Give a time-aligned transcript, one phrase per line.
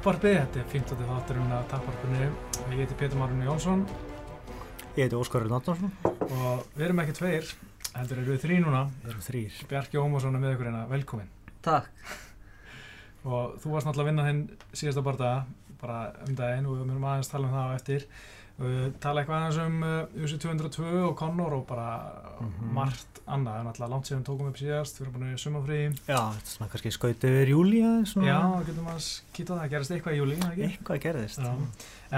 [0.00, 1.00] Tapparpi, þetta er 15.
[1.04, 2.28] þátturinn af Tapparpinu.
[2.72, 3.82] Ég heiti Pétur Marun Jónsson
[4.96, 5.90] Ég heiti Óskar Náttúrsson.
[6.06, 7.50] og við erum ekki tveir,
[7.98, 8.80] heldur eru við þrý núna.
[9.02, 9.58] Við erum þrýr.
[9.68, 11.28] Bjarki Ómarsson er með ykkur hérna, velkomin.
[11.60, 11.90] Takk.
[13.28, 14.40] Og þú varst náttúrulega að vinna þinn
[14.72, 15.44] síðasta bardaga,
[15.82, 18.08] bara um daginn og við myndum aðeins tala um það á eftir.
[18.60, 21.86] Við tala eitthvað aðeins um uh, UC 202 og Connor og bara
[22.40, 22.70] Mhm.
[22.72, 23.52] margt annað.
[23.52, 25.78] Það er náttúrulega langt síðan tókum við upp síðast, við erum búin í sumafrí.
[26.08, 28.14] Já, þetta er svona kannski skaut yfir júli aðeins.
[28.16, 30.68] Já, við getum að kýta það, gerist eitthvað í júli, ekki?
[30.70, 31.38] Eitthvað gerðist.
[31.40, 31.52] Já.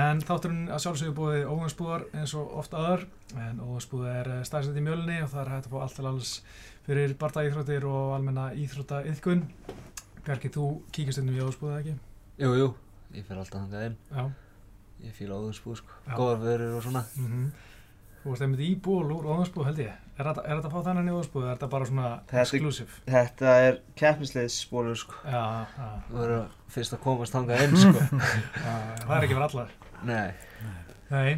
[0.02, 3.06] En þátturinn að sjálfsögðu búið óhansbúðar eins og oft aðar
[3.36, 6.42] en óhansbúð er staðsett í mjölni og það er hægt að fá allt til alls
[6.86, 9.44] fyrir barda íþróttir og almenna íþrótta yðkun
[10.24, 11.28] Bjarki, þú kíkist inn
[15.02, 16.00] Ég fíla óðurspúð, sko.
[16.14, 17.04] Góðar vörur og svona.
[17.18, 17.52] Mm
[18.22, 20.84] Þú varst einmitt í ból úr óhansbúð held ég Er þetta er þetta að fá
[20.86, 21.46] þennan í óhansbúðu?
[21.48, 22.10] Er þetta bara svona
[22.42, 22.98] exclusive?
[23.08, 25.16] Þetta er keppnisleiðsbólur sko.
[25.26, 25.40] Já,
[25.72, 28.04] já, Þú verður fyrst að komast hangað inn, sko.
[28.68, 29.74] já, það er ekki fyrir allar
[30.06, 30.30] Nei.
[31.10, 31.32] Nei,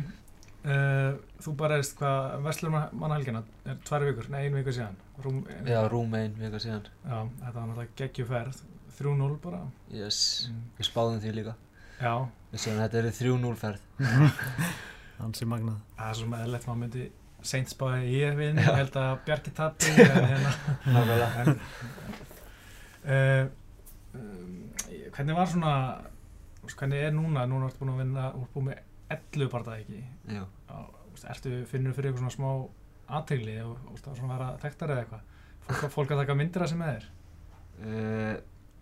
[0.68, 5.40] uh, þú bara erist hvað Vestlur mannahelgina er tvær vikur, nei einu vikur síðan Rúm,
[5.64, 6.84] Já, rúm einn vika síðan.
[7.06, 8.62] Já, þetta var náttúrulega geggjuferð
[8.98, 10.20] 3-0 bara Yes.
[10.50, 10.64] Mm.
[10.76, 11.56] Við spáðum því líka.
[12.02, 12.14] Já,
[12.54, 13.84] Við séum að þetta er 3-0 ferð.
[15.20, 15.78] Hansi magnað.
[15.98, 17.04] það er svo með eðlert maður myndi
[17.44, 20.52] seint spáði ég vinn, ég held að Bjarki tappi en hérna
[20.94, 21.28] Nákvæmlega.
[21.42, 21.50] en,
[23.04, 23.44] uh,
[24.18, 24.54] um,
[25.14, 25.74] Hvernig var svona
[26.64, 28.80] hvernig er núna, núna ertu búin að vinna ert búin með
[29.18, 30.00] 11 parta ekki
[31.34, 35.28] ertu, finnur fyrir eitthvað svona smá aðtegli og var svona að vera þekktar eða eitthvað
[35.68, 37.10] fólk, fólk að taka myndir að sem þér
[37.74, 38.36] Uh,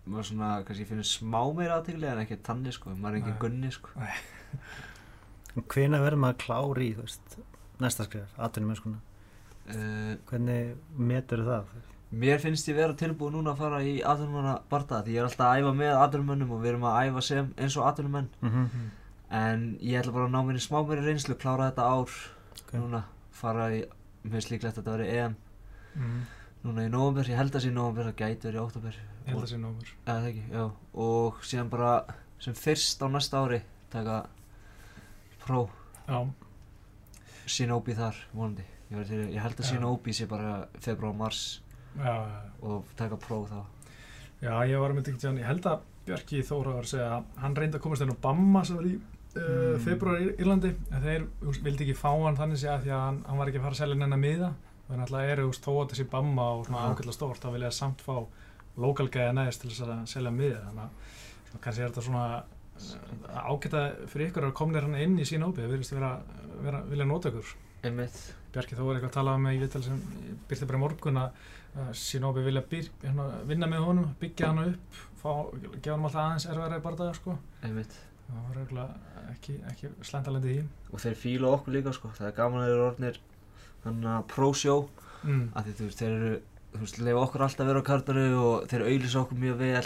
[0.07, 2.91] maður svona, kannski finnir smá meira aðtegli en ekki tanni, sko.
[2.95, 3.89] Maður er ekki gunni, sko.
[5.69, 7.37] Hvena verður maður klári í, þú veist,
[7.83, 8.99] næsta skrif, mennskuna?
[9.63, 11.69] Uh, Hvernig metur það?
[12.13, 15.47] Mér finnst ég vera tilbúið núna að fara í atvinnumanna barda því ég er alltaf
[15.47, 18.89] að æfa með atvinnumönnum og við erum að æfa sem eins og atvinnumenn Mm -hmm.
[19.39, 22.09] en ég ætla bara að ná mér í smá meiri reynslu klára þetta ár
[22.61, 22.73] Ok.
[22.73, 23.79] núna fara í,
[24.23, 25.35] mér finnst líklegt að þetta veri EM
[25.95, 26.21] mm.
[26.63, 29.31] Núna í november, ég held að sé í november það gæti verið í oktober Ég
[29.33, 30.63] held að sé nómur eða það ekki, já.
[31.05, 31.91] Og síðan bara
[32.43, 33.61] sem fyrst á næsta ári
[33.93, 34.17] taka
[35.43, 35.65] pró
[36.07, 36.19] Já,
[37.47, 38.65] Shinobi þar, vonandi.
[38.93, 39.69] Ég, til, ég held að Já.
[39.73, 40.53] Shinobi sé bara
[40.83, 41.41] februar, mars
[41.97, 43.59] já, já og taka pró þá.
[44.43, 47.53] Já, ég var með ekki ég held að Bjarki Þóra var að segja að hann
[47.55, 49.03] reyndi að komast inn á Bamma sem var í uh,
[49.33, 49.79] Mm.
[49.81, 51.23] februar í Írlandi en þeir
[51.65, 53.79] vildi ekki fá hann þannig að því að hann, hann var ekki að fara að
[53.79, 54.21] selja nennan
[55.01, 57.71] að það eru þú veist, þó að þessi Bamma og svona ágætla stórt þá vilja
[57.73, 58.15] samt fá
[58.83, 63.41] lokal gæða neðist til þess að selja miða þannig að kannski er þetta svona uh,
[63.49, 66.13] ágæta fyrir ykkur að komnir hann inn í sína óbið, það virðist vera,
[66.61, 67.57] vera vilja nota ykkur.
[68.53, 70.01] Bjarki Þóra eitthvað að tala um í viðtal sem
[70.49, 71.43] byrti bara í morgun að
[71.73, 75.29] að Shinobi vilja byr, hérna, vinna með honum, byggja hann upp fá,
[75.79, 77.37] gefa hann alltaf aðeins erfæri bardaga sko.
[78.27, 78.59] það var
[79.33, 82.11] ekki, ekki slendalendið í og þeir fíla okkur líka sko.
[82.17, 83.19] Það er gaman að þeir eru orðnir
[83.83, 84.81] þannig að pro-show
[85.23, 85.45] mm.
[85.53, 86.33] að því þú veist þeir eru
[86.73, 89.83] þú veist leifa okkur alltaf að vera á kartanu og þeir auðlýsa okkur mjög vel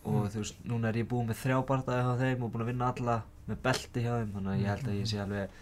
[0.00, 0.28] og Mm.
[0.32, 2.86] þú veist núna er ég búinn með þrjá bardaði hjá þeim og búinn að vinna
[2.88, 3.16] alla
[3.50, 5.58] með belti hjá þeim þannig að ég held að ég sé alveg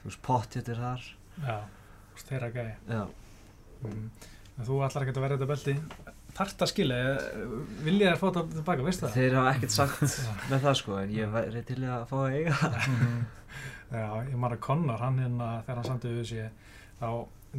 [0.00, 1.04] þú veist pottjættir þar
[1.42, 3.02] já, þú veist, þeirra gæði já
[3.82, 4.08] mm.
[4.64, 5.76] þú ætlar ekki að vera þetta belti
[6.32, 6.98] þarft að skilja,
[7.84, 9.16] vilja þér fá þetta tilbaka, veistu það?
[9.18, 10.16] þeir hafa ekkert sagt
[10.50, 12.76] með það sko en ég væri til að fá að eiga það
[13.92, 16.70] Já, ég maður að Connor, hann hérna, þegar hann samtið við sig,
[17.02, 17.10] þá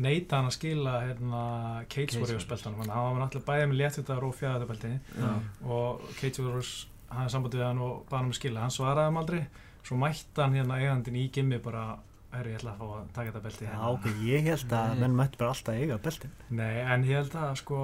[0.07, 1.41] neita hann að skila hérna
[1.93, 5.33] Cage Warriors beltanum, hann var náttúrulega bæðið með léttvítar og fjæðar belti já
[5.69, 6.71] og Cage Warriors
[7.13, 9.43] hafði samband við hann og baði hann að skila, hann svaraði hann aldrei,
[9.85, 11.83] svo mætti hann hérna eigandinn í gimmi bara,
[12.33, 13.91] herru, ég ætla að fá að taka þetta belti Já, hérna.
[13.93, 14.99] ok, ég held að Nei.
[15.03, 16.31] menn mætti bara alltaf eiga beltin.
[16.49, 17.79] Nei, en ég held að sko,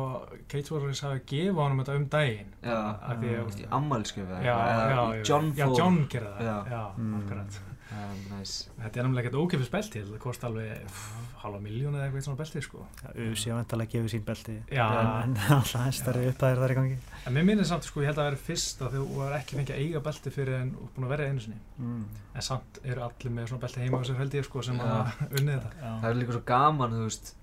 [0.50, 2.50] Cage Warriors hafi gefið honum þetta um daginn.
[2.65, 2.79] Já.
[3.05, 5.67] Af því að- í ammælskjöfu Já, já, já, John já,
[6.09, 6.57] gerði það, Já.
[6.73, 7.13] já, Mm.
[7.21, 7.59] akkurat.
[7.89, 11.00] Já, næs Þetta er náttúrulega ekkert ókipis belti, þetta kosti alveg
[11.41, 12.83] halva miljón eða eitthvað svona belti, sko.
[13.01, 14.57] Já, Usi á vantalega gefið sín belti.
[14.75, 14.86] Já.
[15.24, 17.00] En alltaf hæstari uppæðir þar í gangi.
[17.25, 19.57] En mér minnir samt, sko, ég held að það veri fyrst að þú var ekki
[19.57, 21.59] fengið að eiga belti fyrir en búin að vera einu sinni.
[21.81, 22.06] Mm.
[22.36, 24.86] En samt eru allir með svona belti heima á sér held ég, sko, sem Já.
[24.86, 25.74] hafa unnið þetta.
[25.81, 25.91] Já.
[26.06, 27.33] það er líka svo gaman þú veist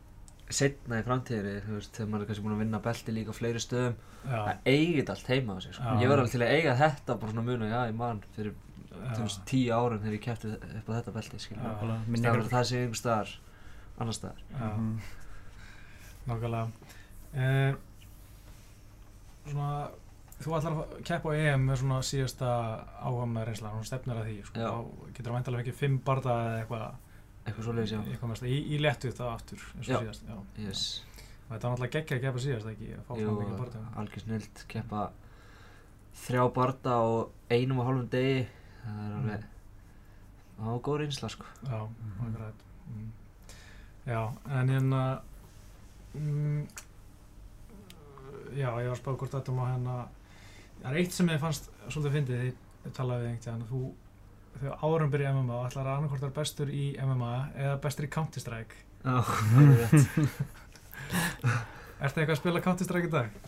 [0.47, 3.39] setna í framtíðri þú veist þegar maður er kannski búinn að vinna belti líka á
[3.41, 3.97] fleiri stöðum
[4.27, 5.95] Já, að eiga þetta allt heima á sig sko.
[5.99, 8.55] Ég var alveg til að eiga þetta bara svona muna já ég man fyrir
[9.51, 11.13] tíu árum þegar ég kæfti upp á þetta
[11.57, 11.63] Já.
[11.63, 13.35] Nákvæmlega, það er það sé einhver staðar
[14.01, 15.01] annar staðar Mhm.
[16.27, 16.69] nákvæmlega.
[17.37, 17.75] Eh,
[19.47, 19.71] svona,
[20.43, 22.51] þú ætlar að keppa á EM með svona síðasta
[23.01, 24.61] áhamna reynsla, hún stefnir að því, sko.
[25.15, 26.87] Getur það væntalega ekki fimm barða eða eitthvað,
[27.47, 27.65] eitthvað
[28.13, 30.01] eitthvað mest, í, í léttu það aftur, eins og Já.
[30.01, 30.27] síðast.
[30.29, 30.67] Já.
[30.67, 30.85] yes.
[31.47, 32.89] Og Þetta var náttúrulega geggja að keppa síðast, ekki?
[32.97, 33.83] Að fá svona mikið barða.
[34.03, 35.03] algjör snild keppa
[36.27, 37.07] þrjá barda á
[37.55, 38.47] einum og hálfum degi
[38.87, 39.47] það er alveg
[40.57, 41.47] það var góð reynsla sko.
[41.67, 41.79] Já,
[42.25, 42.65] akkurat.
[42.87, 43.09] Mm.
[44.07, 44.21] Já,
[44.61, 45.03] en hérna
[46.15, 46.67] mm,
[48.55, 49.97] Já, ég var að spáða hvort þetta má hérna
[50.79, 53.83] Það er eitt sem ég fannst svolítið fyndið því ég talaði við einhvern veginn þú
[54.57, 57.33] þegar árum byrja MMA og ætlar að annarkvort er bestur í MMA
[57.65, 58.79] eða bestur í Counter Strike.
[59.03, 60.39] Já, það er rétt.
[62.07, 63.41] Ertu eitthvað að spila Counter Strike í dag?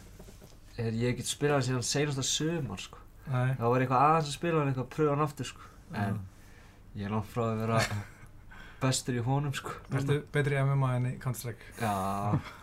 [0.78, 3.50] Er, ég get spilað síðan seinasta sömar sko Nei.
[3.58, 5.66] Það var eitthvað aðeins að spila en eitthvað að pröfa hann aftur sko.
[6.04, 6.20] En
[6.98, 7.82] ég er langt frá að vera
[8.82, 9.74] bestur í honum sko.
[9.92, 11.72] Ertu betri í MMA en í Counter Strike?
[11.82, 11.94] Já,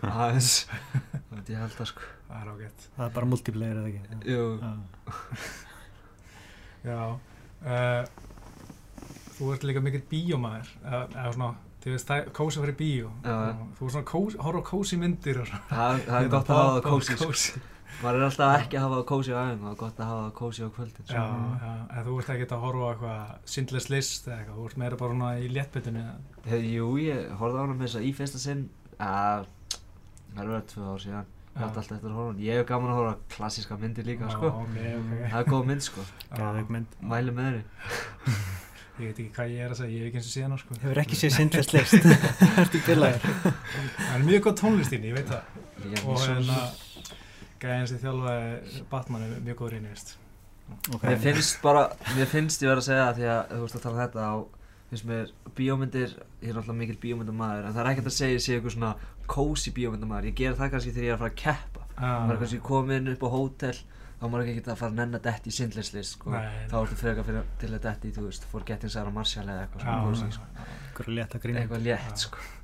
[0.09, 0.51] aðeins.
[0.69, 2.11] Það veit ég held að sko.
[2.29, 2.87] Það er ágætt.
[2.95, 4.31] Það er bara multiplayer eða ekki?
[4.31, 4.71] Jú, Já.
[6.85, 6.99] Já
[7.65, 8.05] uh,
[9.35, 11.47] Þú ert líka mikill bíómaður eða, svona,
[11.83, 13.09] þú veist, það er kósi fyrir bíó.
[13.25, 16.75] Þú er svona kósi, horf á kósi myndir og það, það er gott að hafa
[16.77, 17.27] það kósi sko.
[17.33, 17.63] kósi.
[18.03, 20.23] Maður er alltaf ekki að hafa það kósi á aðeins það er gott að hafa
[20.25, 21.37] það kósi á kvöldin Já, sko.
[21.65, 24.79] já, en þú ert ekki að horfa á eitthvað Sindless List eða eitthvað, þú ert
[24.83, 26.03] meira bara í léttbyttunni
[26.45, 28.65] Hef, Jú, ég horfði á hana með þess að í fyrsta sinn
[28.99, 29.47] að
[30.35, 31.31] það er verið tvö ár síðan.
[31.55, 32.43] Ég hætti alltaf eftir að horfa hana.
[32.43, 34.49] Ég hef gaman að horfa á klassíska myndir líka sko.
[34.51, 35.13] ok, ok.
[35.31, 36.03] Það er góð mynd sko.
[37.13, 37.63] Mæli með þeirri
[38.95, 40.57] Ég veit ekki hvað ég er að segja, ég hef ekki eins og síðan á
[40.61, 40.75] sko.
[40.83, 42.05] Hefur ekki séð Sindless List.
[42.63, 43.25] Ertu bilaður?
[43.43, 45.57] Það er mjög gott tónlistín, ég veit það.
[45.83, 46.59] Ég er Og svo- hérna,
[47.65, 50.15] gæðin sem þjálfaði Batman er mjög góður inn, veist
[50.65, 51.03] Ok.
[51.05, 51.81] Mér finnst bara,
[52.15, 54.33] mér finnst ég verið að segja það því að þú veist að tala þetta á
[54.89, 58.55] finnst mér bíómyndir, ég er náttúrulega mikil bíómyndamaður en það er ekkert að segja sé
[58.55, 58.91] eitthvað svona
[59.29, 62.41] kósi bíómyndamaður, ég ger það kannski þegar ég er að fara að keppa maður er
[62.43, 63.75] kannski komin upp á hótel
[64.15, 66.33] þá maður ekki að fara að nenn að detti í sindlislist sko.
[66.71, 69.83] Þá ertu frekar fyrir til að detti í, þú veist, Forgetting Sarah Marshall eða eitthvað
[69.85, 70.67] svona kósi, sko.
[70.91, 71.63] Ykkur létt að grína.
[71.65, 72.54] eitthvað létt, sko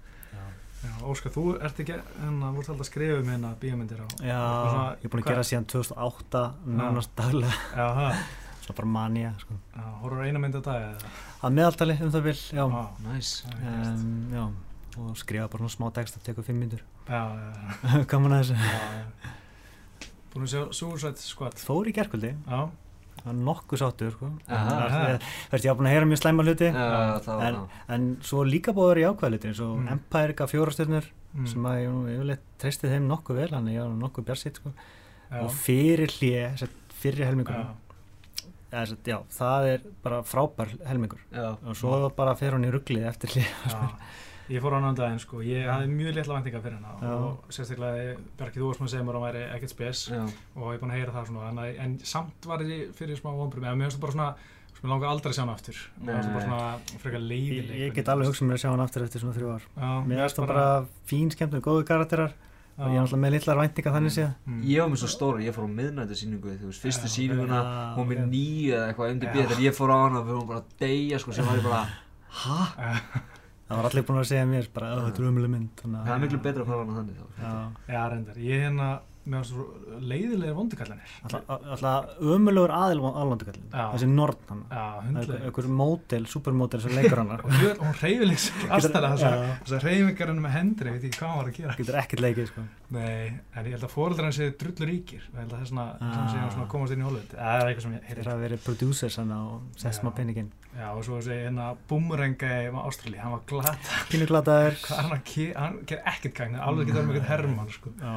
[0.81, 4.07] Já, Óskar, þú ert ekki, hérna, þú ert alltaf að skrifa um hérna bíómyndir á
[4.17, 7.57] Já, Svona- ég er búin að hvað- gera síðan 2008 nánast daglega.
[7.77, 8.23] Já, það,
[8.61, 9.53] Svo bara manja, sko.
[9.75, 11.11] já, horfur eina mynd á dag eða
[11.41, 12.65] Að meðaltali um það vil, já.
[12.65, 13.45] Já, veist.
[13.61, 14.43] Um, já.
[14.97, 16.81] Og skrifa bara svona smá text að teka fimm myndur.
[17.07, 18.55] Já, já, Gaman að þessu.
[18.57, 19.05] já, já
[20.33, 22.35] Búin að sjá Suicide Squad Fór í gerkvöldi.
[22.47, 22.69] Já,
[23.21, 24.29] Það var nokkuð sáttur, sko.
[24.49, 24.75] Aha.
[24.89, 25.25] Það-
[25.69, 26.69] var búin að heyra mjög slæma hluti.
[26.73, 27.59] Þá, En-.
[27.95, 29.91] En svo líka búið að vera í ákvæðlutin, eins og Mm.
[29.95, 33.73] Empire gaf fjórastjörnur mm, sem að ég nú yfirleitt treysti þeim nokkuð vel, hann er
[33.77, 34.73] ég var nokkuð bjarsitt, sko.
[35.31, 36.09] Og fyrir
[36.65, 37.67] að fyrir helmingur, já,
[39.07, 41.19] að, það er bara frábær helmingur.
[41.33, 43.45] Já, Og svo bara fer hún í rugglið eftir hlje.
[44.51, 47.11] Ég fór á annan daginn sko, ég hafði mjög litla væntinga fyrir hana Já.
[47.15, 50.21] og sérstaklega Bjarki þú varst maður að segja mér að hún væri ekkert spes já,
[50.57, 53.31] og ég er búin að heyra það svona en, en samt var ég fyrir smá
[53.31, 54.29] vonbrum eða mér finnst það bara svona,
[54.75, 57.27] sem ég langar aldrei að sjá hana aftur mér finnst það bara svona frekar Ég,
[57.31, 59.67] leiðileg ég get alveg hugsað mér að sjá hann aftur eftir svona þrjú ár.
[59.71, 60.67] Já, Mér finnst það bara
[61.07, 62.35] fín skemmtum, góðu karakterar
[62.81, 64.29] og ég er alltaf með litlar væntingar þannig séð.
[64.47, 64.61] mm.
[64.65, 67.59] Ég var með svo stóra, ég fór á miðnættu síningu, þú veist, fyrstu já,
[67.97, 68.31] hún með ok.
[68.31, 71.19] nýju eða eitthvað undir bíð, þegar ég fór á hana, við vorum bara að deyja,
[71.21, 71.83] sko, sem var ég bara,
[72.41, 73.29] hæ?
[73.71, 75.69] Það var allir búin að segja mér bara, "Ó, þetta er umölu mynd.
[75.79, 77.25] þannig að- Það er miklu betra að fara á hana þannig þá.
[77.41, 77.93] Já.
[77.95, 79.63] Já, reyndar, ég er hérna með svo
[80.01, 83.67] leiðilegir vondikallanir Alltaf- Alltaf ömulegur aðil alvandukallin.
[83.71, 83.91] Já.
[83.93, 84.63] Þessi Nord hann.
[85.45, 87.29] Einhver mótel, supermótel sem leikur hann.
[87.37, 88.37] og hún- hún reyfileg
[88.67, 91.95] aðstæða þessar reyfingar henni með hendri, ég veit ekki hvað hann var að gera Getur
[92.01, 92.61] ekkert leikið, sko.
[92.89, 95.61] Nei, en ég held að fóreldrar hans séu drullu ríkir og ég held að það
[95.61, 96.33] er svona, svona, Ah.
[96.33, 98.01] svona, svona komast inn í Hollywood það er eitthvað sem ég
[100.71, 100.87] Já.
[100.95, 103.73] og svo þessi hérna búmurenga í Ástrali, hann var glata
[104.11, 104.77] Pínu glataður.
[104.77, 107.91] er hann að hann ger ekkert gagn alveg getur verið með eitthvað herrmann sko.
[107.99, 108.13] Já.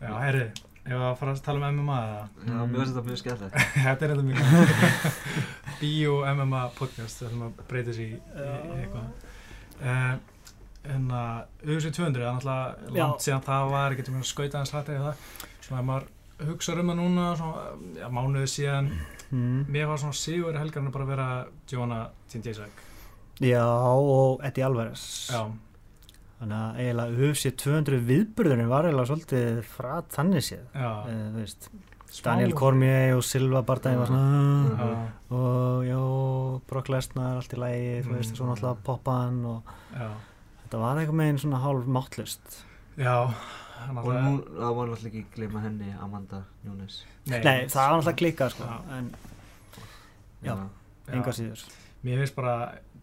[0.00, 0.44] Já, herri,
[0.84, 2.20] ef að fara að tala um MMA eða
[2.50, 3.56] Já, mér finnst þetta mjög skemmtilegt.
[3.86, 4.38] þetta er þetta mjög
[5.80, 9.06] Bio MMA podcast það sem að breyta sér í, í, í eitthvað
[9.80, 10.14] uh,
[10.94, 14.60] en að UFC 200 það er náttúrulega langt síðan það var ekki til að skauta
[14.62, 15.24] hans hrætt eða það
[15.66, 16.08] svona að maður
[16.50, 17.64] hugsa um það núna svona,
[18.00, 19.16] já, mánuði síðan Mm.
[19.32, 22.00] Mér var svona sigur helgarinn bara að vera Joanna
[22.32, 22.86] Tindjæsæk
[23.40, 25.30] Já, og Eddie Alvarez.
[25.32, 25.50] já,
[26.40, 31.34] Þannig að eiginlega UFC 200 viðburðurinn var eiginlega svolítið frá þannig séð.
[31.36, 31.68] veist,
[32.10, 37.56] Smá- Daniel Cormier og Silva Bardagi var svona já, og já, Brock Lesnar allt í
[37.60, 38.36] lægi, þú veist, Mm.
[38.36, 39.62] svo náttúrulega poppaðan og
[39.94, 40.08] já,
[40.64, 42.64] þetta var eitthvað meginn svona hálf máttlust.
[42.98, 43.30] já
[43.88, 47.04] Og nú, það má náttúrulega ekki gleyma henni, Amanda Nunes.
[47.26, 48.64] nei, Nei, það var náttúrulega klikkað sko,
[48.98, 49.10] en
[50.42, 50.54] Já.
[50.54, 51.14] já.
[51.14, 51.64] enga síður.
[52.04, 52.54] mér finnst bara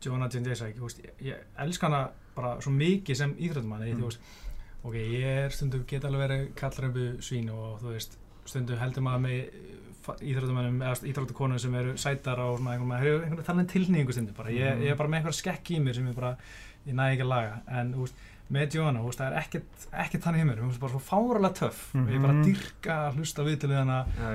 [0.01, 4.12] Joanna Tindjæsæk ég, ég elska hana bara svo mikið sem íþrættumann Mm.
[4.84, 9.22] ok, ég er stundum get alveg verið kallrömbu svín og þú veist stundum heldur maður
[9.25, 9.50] með
[10.22, 14.81] íþrættumannum eða íþrættukonum sem eru sætar og svona einhvern veginn, tilnýjingu stundum bara, ég, Mm.
[14.84, 16.38] ég er bara með einhver skekk í mér sem ég bara
[16.88, 18.13] ég næ ekki að laga, en þú veist
[18.51, 21.01] með Joanna, þú veist, það er ekkert, ekkert þannig hjá mér, hún er bara svo
[21.04, 22.44] fáralega töff og ég bara Mhm.
[22.46, 23.70] dyrka að hlusta við til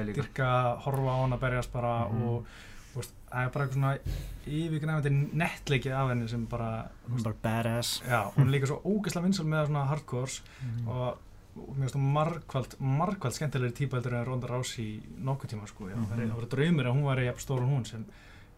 [0.06, 0.14] líka.
[0.22, 2.22] dyrka að horfa á hana berjast bara Mhm.
[2.22, 2.46] og
[2.92, 3.98] þú veist, það er bara eitthvað svona
[4.46, 8.82] yfirgnæfandi nettleiki af henni sem bara, Hún er bara badass já, hún er líka svo
[8.84, 10.88] ógeðslega vinsal með svona hardcores Mhm.
[10.88, 11.18] og,
[11.56, 15.84] og mér finnst hún margkvælt, margkvælt skemmtilegri típa heldur en Ronda Rousey nokkuð tíma sko,
[15.88, 16.30] já, það er- Mhm.
[16.30, 18.04] það voru draumir að hún væri jafn stór og hún sem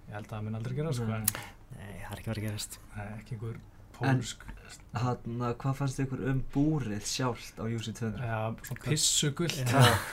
[0.08, 1.16] ég held að það mun aldrei gera sko, Nei.
[1.16, 1.26] en
[1.74, 3.56] Nei, það er ekki verið að gerast það er ekki einhver
[3.98, 4.50] pólsk
[4.94, 8.20] Hanna, hvað fannst ykkur um búrið sjálft á UC200?
[8.22, 9.56] Já, svona pissu gullt,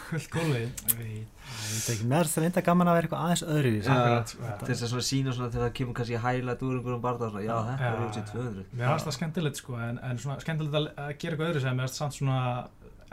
[0.09, 3.25] gullt gólfið, ég veit, Ég veit ekki, mér er það reynda gaman að vera eitthvað
[3.27, 6.65] aðeins öðru í þessu Til þess að svona sína svona þegar það kemur kannski highlight
[6.65, 8.63] úr einhverjum barða og svona, já, þetta er UC200.
[8.73, 11.77] Mér fannst það skemmtilegt sko, en, en svona skemmtilegt að, að gera eitthvað öðru sem
[11.77, 12.39] mér fannst samt svona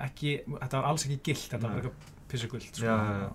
[0.09, 2.87] ekki, þetta var alls ekki gilt, þetta var eitthvað pissu gullt sko.
[2.87, 3.29] Já, já, já.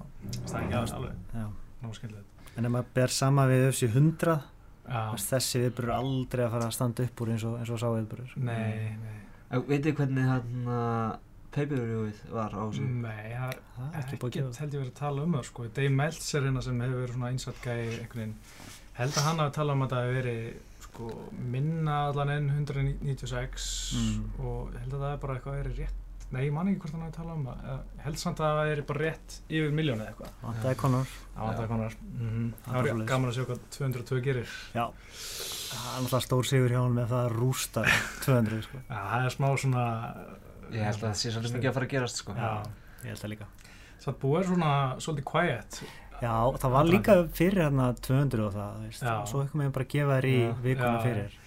[0.48, 1.46] Það er ekki aðeins alveg, Já.
[1.84, 2.50] það var skemmtilegt.
[2.54, 4.36] En ef maður ber sama við öfsi 100
[4.84, 8.34] Þessi viðburur aldrei að fara að standa upp úr eins og, eins og sá viðburur
[8.38, 9.20] nei, nei,
[9.54, 10.68] En Veitir hvernig hann
[11.54, 12.84] pay-per-viewið var á þessu?
[12.90, 13.58] nei, það er
[13.94, 15.66] er ekki búið að held ég verið að tala um það sko.
[15.78, 18.32] Dave Meltzer hérna sem hefur verið svona einsvært gæi
[18.94, 20.44] held að hann hafi talað um að það hefur verið
[20.84, 21.10] sko,
[21.54, 24.26] minna allan enn 196 Mm.
[24.46, 26.03] og held að það er bara eitthvað verið rétt
[26.34, 27.82] Nei, ég man ekki hvort hann hafi talað um það.
[28.04, 30.32] Held samt að það er bara rétt yfir miljónu eða eitthvað.
[30.44, 31.98] Vantaði Conor Það var það konar.
[31.98, 34.56] Það Það var gaman að sjá hvað 202 gerir.
[34.74, 34.86] Já
[35.74, 37.86] Það er náttúrulega stór sigur hjá hann með það að rústa
[38.26, 38.82] 200 sko.
[38.84, 39.86] Já, það er smá svona...
[40.74, 42.38] Ég held að það sé svolítið mikið að fara að gerast, sko.
[42.38, 42.52] Já,
[43.04, 43.50] Ég held það líka
[44.04, 44.72] það búið er svona
[45.04, 45.80] svolítið quiet.
[46.24, 49.94] Já, það var líka fyrir hérna 200 og það, veist, svo eitthvað með bara að
[49.94, 51.38] gefa þér í vikuna fyrir.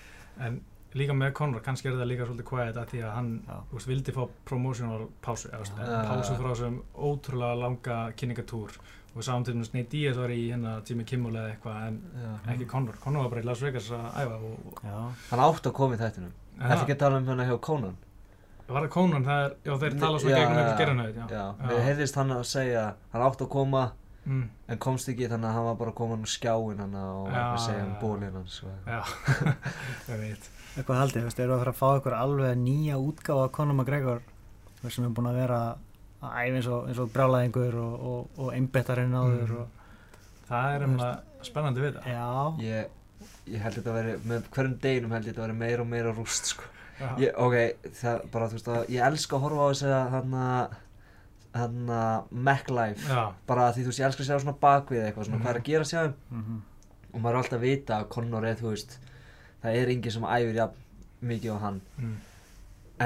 [0.47, 0.59] En
[0.97, 3.31] líka með Conor, kannski er það líka svolítið quiet að því að hann
[3.73, 5.99] veist, vildi fá promotional pásu, eða, veist, Já.
[6.11, 8.77] pásu frá þessum ótrúlega langa kynningatúr
[9.17, 12.33] og samtíðum Snei Díaz var í hérna Jimmy Kimmel eða eitthvað en Já.
[12.55, 12.99] ekki Conor.
[13.05, 14.81] Conor var bara í Las Vegas að æfa og...
[14.83, 14.97] Já,
[15.31, 16.35] Hann átti að koma í þættinum.
[16.57, 17.97] Þetta ekki að tala um hérna hjá Conan.
[18.67, 21.27] Var það Conan, það er, já þeir tala Já, gegnum eitthvað gerðanauð, já.
[21.31, 23.85] Já, við heyrðist hann að segja, hann átti að koma
[24.27, 27.29] Mm, en komst ekki þannig að hann var bara að koma á skjáin hann og
[27.63, 28.57] segja um bólinn hans.
[28.83, 28.97] já,
[30.11, 30.49] ég veit.
[30.77, 33.75] Eitthvað haldið, þú veist, eru að fara að fá eitthvað alveg nýja útgáfa af Conor
[33.79, 34.21] McGregor
[34.89, 35.61] sem er búin að vera
[36.23, 39.57] að æfa eins og, eins og brjálæðingur og, og, og einbettarinn áður Mm.
[39.63, 39.73] og,
[40.47, 42.05] Það er umlega spennandi við það.
[42.07, 42.27] Já,
[42.63, 42.91] Ég,
[43.51, 45.89] ég held þetta að veri, með hverjum deginum held ég þetta að veri meira og
[45.91, 46.63] meira rúst, sko.
[47.01, 47.09] Já.
[47.19, 47.57] Ég, ok,
[47.99, 50.77] það bara, þú veist að, ég elska að horfa á þess að hann að,
[51.57, 53.09] hann að Mac Life.
[53.11, 55.43] Já, Bara því, þú veist, ég elska að sjá svona bakvið eitthvað, svona Mhm.
[55.47, 56.63] hvað er að gera sjá mm
[57.17, 58.99] Og maður er alltaf að vita að Conor er, þú veist,
[59.63, 60.85] það er enginn sem æfir jafn
[61.31, 61.81] mikið á hann.
[61.97, 62.17] mm.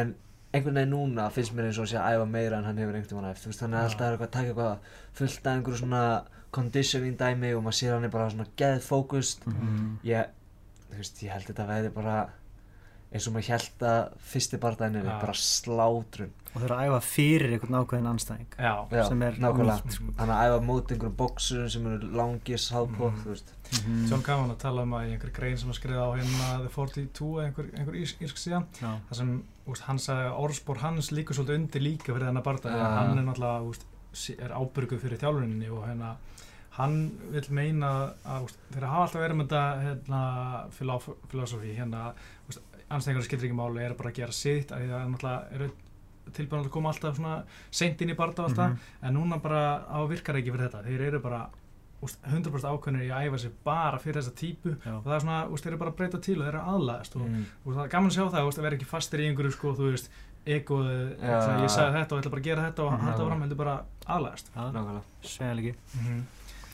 [0.00, 0.14] En
[0.52, 2.99] einhvern veginn núna finnst mér eins og að sé að æfa meira en hann hefur
[2.99, 3.45] einhvern veginn æft.
[3.45, 6.02] Þú veist, hann er alltaf eitthvað að taka eitthvað fullt af einhverju svona
[6.50, 9.47] conditioning dæmi og maður sér hann er bara svona geðfókust.
[9.47, 9.90] -hmm.
[10.04, 10.26] Ég,
[10.90, 12.16] þú veist, ég held þetta veði bara
[13.12, 15.17] eins og maður held að fyrsti bardaginn er Já.
[15.21, 16.31] bara slátrun.
[16.50, 19.90] og þau eru að æfa fyrir einhvern ákveðin anstæðing já, Já, sem er nákvæmlega.
[19.95, 20.05] sko.
[20.19, 23.21] Hann að æfa mót einhverjum bóksurum sem eru langir, sápóð, Mhm.
[23.23, 23.52] þú veist.
[23.71, 24.09] Mhm.
[24.11, 26.69] John Cavan að tala um að í einhver grein sem að skriða á hérna The
[26.69, 31.11] 42 eða einhver, einhver ís, írsk síðan þar sem úst, hann sagði að orðspor hans
[31.12, 32.99] líka svolítið undir líka fyrir þennan barða Já.
[32.99, 33.85] hann er náttúrulega úst,
[34.43, 36.17] er ábyrguð fyrir þjálfuninni og hérna
[36.71, 40.71] hann vil meina að úst, þeir hafa alltaf verið með þetta hérna,
[41.31, 42.12] filosofi hérna
[42.91, 45.71] anstengar skilur ekki máli er bara að gera sitt að það er náttúrulega
[46.37, 47.37] tilbæðan að koma alltaf svona
[47.71, 48.79] seint inn í og alltaf Mhm.
[49.03, 51.49] en núna bara á virkar ekki fyrir þetta þeir eru bara
[52.03, 55.21] úst, 100% ákveðnir í að æfa sig bara fyrir þessa típu já, og það er
[55.21, 57.45] svona, úst, þeir eru bara að breyta til og þeir eru aðlæðast og, Mm.
[57.67, 59.75] og það er gaman að sjá það, úst, að vera ekki fastir í einhverju sko,
[59.75, 60.09] þú veist,
[60.47, 60.89] egoð
[61.21, 61.41] Já.
[61.45, 63.01] svona, ég sagði þetta og ætla bara að gera þetta og Mhm.
[63.05, 64.47] halda fram, heldur bara aðlæðast
[65.23, 66.23] svegalegi mm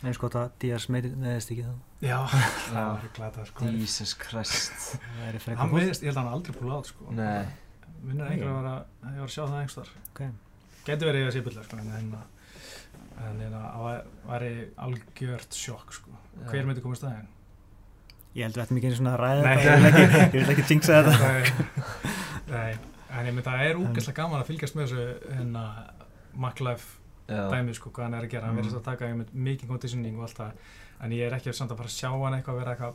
[0.04, 3.68] eins gott að Díaz meðist ekki það Já, það er glata sko.
[3.72, 4.98] Jesus Christ.
[5.00, 7.12] það er frekar hann veist, ég held að hann aldrei púla át sko.
[7.16, 7.46] Nei.
[8.04, 10.20] minnir einhver að vera að ég var að sjá það einhvers þar Ok.
[10.90, 12.20] getur verið að sé byrla sko, en hérna
[13.40, 14.50] hérna, það væri
[14.84, 16.18] algjört sjokk sko.
[16.50, 17.16] Hver myndi komast það
[18.36, 21.42] ég held við ættum ekki einu svona að þetta ég vil ekki, jinxa þetta Nei,
[22.52, 22.72] nei,
[23.08, 25.64] en ég myndi að það er úgeðslega gaman að fylgjast með þessu hérna
[27.26, 27.50] MacLife Já.
[27.50, 28.62] dæmi sko, hvað hann er að gera, hann Mm.
[28.62, 30.52] verðist að taka einmitt mikið conditioning og allt það.
[31.02, 32.94] En ég er ekki samt að fara að sjá hann eitthvað vera eitthvað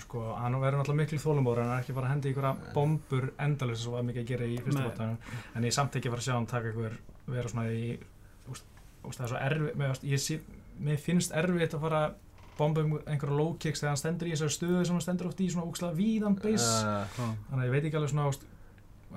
[0.00, 2.32] sko, hann verður náttúrulega miklu þólumóður en hann er ekki að fara að henda í
[2.32, 5.18] einhverja bombur endalist svo að mikið að gera í fyrsta bóttanum
[5.54, 6.94] en ég er samt ekki að fara að sjá hann taka einhver
[7.26, 7.98] vera svona í
[8.50, 8.64] úst,
[9.04, 10.40] úst, það er svo erfið, mér, ég sé,
[10.80, 12.14] mér finnst erfitt að fara
[12.56, 15.40] bomba um einhverja low kicks þegar hann stendur í þessari stöðu sem hann stendur oft
[15.40, 17.04] í svona úkslega víðan base Uh,
[17.50, 18.32] þannig að ég veit ekki alveg svona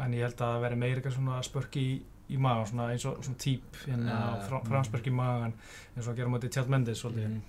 [0.03, 2.01] en ég held að það veri meira eitthvað svona spörk í,
[2.33, 4.47] í magan, svona eins og svona típ hérna, Já.
[4.47, 5.53] fra, framspörk í magan
[5.95, 7.41] eins og að gera mútið Tjald Mendes svolítið mm.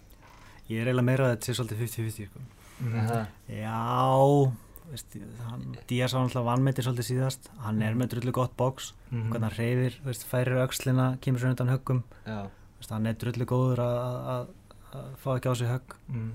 [0.68, 2.44] ég er eiginlega meira að þetta sé svolítið 50-50 sko.
[2.80, 2.94] Mhm.
[3.04, 3.18] Aha.
[3.48, 4.52] já,
[4.90, 5.16] veist,
[5.48, 9.30] hann, Díaz var náttúrulega vannmeti svolítið síðast, hann er með drullu gott box, Mhm.
[9.30, 12.48] hvernig hann reyfir, veist, færir öxlina, kemur sér undan höggum, Já,
[12.80, 13.98] veist, hann er drullu góður að,
[14.34, 14.48] að,
[14.94, 16.32] að fá ekki á sig högg Mm.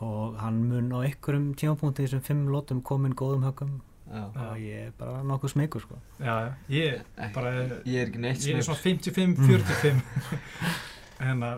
[0.00, 4.46] og hann mun á einhverjum tímapunkti í þessum fimm lótum komin góðum höggum já.
[4.58, 5.98] Ég er bara nokkuð smegur sko.
[6.20, 6.36] Já,
[6.68, 7.02] ég
[7.34, 7.52] bara,
[7.86, 10.02] Ég er ekki neitt ég er svona 55-45
[11.20, 11.50] hérna,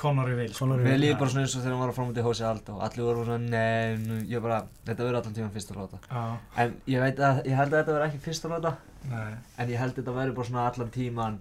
[0.00, 0.66] Conor í vil sko.
[0.74, 1.18] Í vil, líður já.
[1.20, 3.50] bara svona eins og þegar hann var að framöndi Hósi Aldo og allir voru svona,
[3.52, 6.00] nei, nú- ég bara, þetta verður allan tíman fyrsta lóta.
[6.10, 6.22] Já,
[6.64, 8.72] En ég veit að, ég held að þetta verður ekki fyrsta lóta,
[9.10, 11.38] nei, en ég held að þetta verður bara svona allan tíman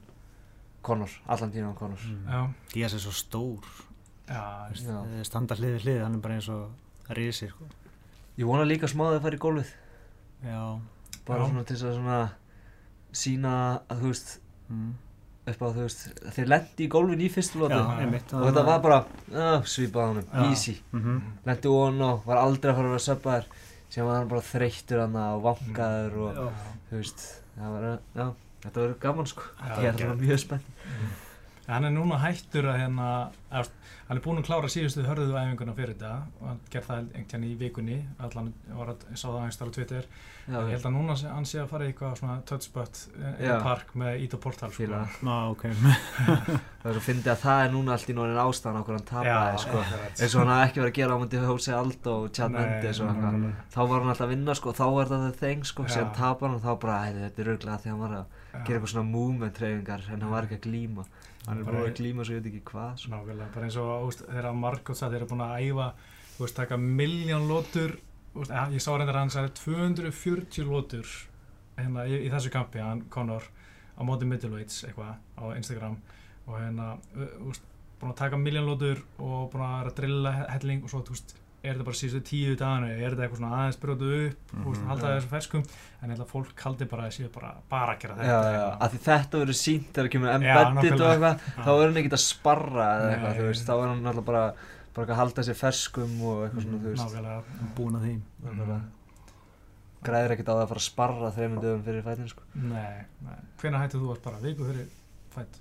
[0.84, 2.00] Conor, allan tíman Conor.
[2.08, 2.28] Mm.
[2.32, 2.42] já,
[2.74, 3.66] Díaz er svo stór
[4.30, 5.00] já, veist, Já.
[5.16, 7.66] þeir standa hlið við hlið, hann er bara eins og risir sko.
[8.38, 9.72] Ég vona líka smáðið að fara í gólfið,
[10.46, 10.64] já,
[11.28, 12.18] bara svona til að svona
[13.12, 13.54] sína
[13.90, 14.34] að þú veist,
[14.70, 14.90] mm.
[15.52, 16.04] upp á þú veist,
[16.36, 19.00] þeir lendi í gólfin í fyrstu lótu og þetta var bara,
[19.34, 20.44] uh, svipað honum, Já.
[20.50, 20.76] easy.
[20.92, 23.48] mm Lendi von og var aldrei að fara að vera söpbaður,
[23.90, 26.68] sem var hann bara þreyttur hann og vankaður og Já.
[26.92, 27.26] þú veist,
[27.60, 28.28] var, já,
[28.66, 29.50] þetta verður gaman sko.
[29.80, 31.26] Ég er mjög spennt.
[31.70, 33.08] Hann er núna hættur að hérna,
[33.52, 33.72] eða, veist,
[34.10, 36.12] hann er búinn að klára síðustu hörðu æfinguna fyrir þetta
[36.42, 37.98] og hann gerði það einhvern veginn í vikunni.
[38.26, 40.08] Allan, var að, ég sá það aðeins þar á Twitter.
[40.50, 43.46] Já, ég held að núna sé, hann sé að fara í eitthvað svona touchbutt í
[43.46, 43.60] Já.
[43.62, 44.88] park með Ito Portal sko.
[45.28, 45.66] Ná, ok.
[46.80, 49.58] Það er svo fyndið að það er núna allt í núna ástæðan okkur hann tapaði
[49.62, 49.82] sko.
[50.10, 53.02] eins og hann hafði ekki verið að gera á myndi Jose Aldo og Chad Mendes
[53.04, 53.48] og eitthvað.
[53.76, 56.48] þá var hann alltaf að vinna sko, þá var það the thing sko, síðan tapar
[56.50, 58.26] hann og þá bara, "Æ, þetta er örglega því hann var að
[58.66, 61.06] gera eitthvað svona movement treyfingar en hann var ekki að glíma
[61.50, 63.12] hann er búin að glíma svo ég veit ekki hvað sko.
[63.16, 65.88] Nákvæmlega, bara eins og þegar Margot sagði þeir eru búin að æfa
[66.38, 67.96] þú veist, taka miljón lótur
[68.50, 71.08] ja, ég sá reyndar að hann sagði 240 lótur
[71.80, 73.44] hérna, í, í þessu kampi, hann Conor
[73.98, 75.98] á móti middleweights eitthvað á Instagram
[76.48, 76.92] og hérna
[77.50, 77.66] úst,
[78.00, 81.36] búin að taka miljón lótur og búin að drilla he- helling og svo þú veist,
[81.64, 84.86] er þetta bara síðustu tíu daginu er þetta eitthvað svona aðeins brjótu upp mm Mhm.
[84.88, 85.14] halda Já.
[85.20, 85.64] þessu ferskum
[86.02, 88.40] en ég held að fólk kaldi bara að séu bara, bara að gera þetta já,
[88.56, 91.98] já, af því þetta verður sínt þegar kemur Já, embedded og eitthvað þá er hann
[92.04, 93.40] ekkert að sparra eða eitthvað, Nei.
[93.40, 94.46] þú veist, þá er hann alltaf bara
[94.96, 98.14] bara að halda sér ferskum og eitthvað svona, þú veist nákvæmlega búin að því
[98.46, 98.80] Nákvæmlega.
[100.04, 102.44] græðir ekkert á það að fara að sparra þreymund dögum fyrir fætin sko.
[102.56, 103.40] Nei, nei.
[103.60, 104.40] Hvenær hættið þú að spara?
[104.46, 104.88] Viku fyrir
[105.36, 105.60] fætt?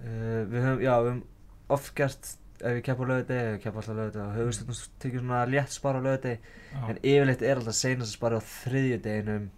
[0.00, 1.22] uh, við höfum, já, við höfum
[1.76, 4.80] oft gert ef við keppum á lögadegi, ef við keppum alltaf lögadegi og höfum stundum
[5.04, 6.38] tekið svona létt spara á lögadegi
[6.70, 9.48] Já, en yfirleitt er alltaf seinast að spara á þriðjudeginum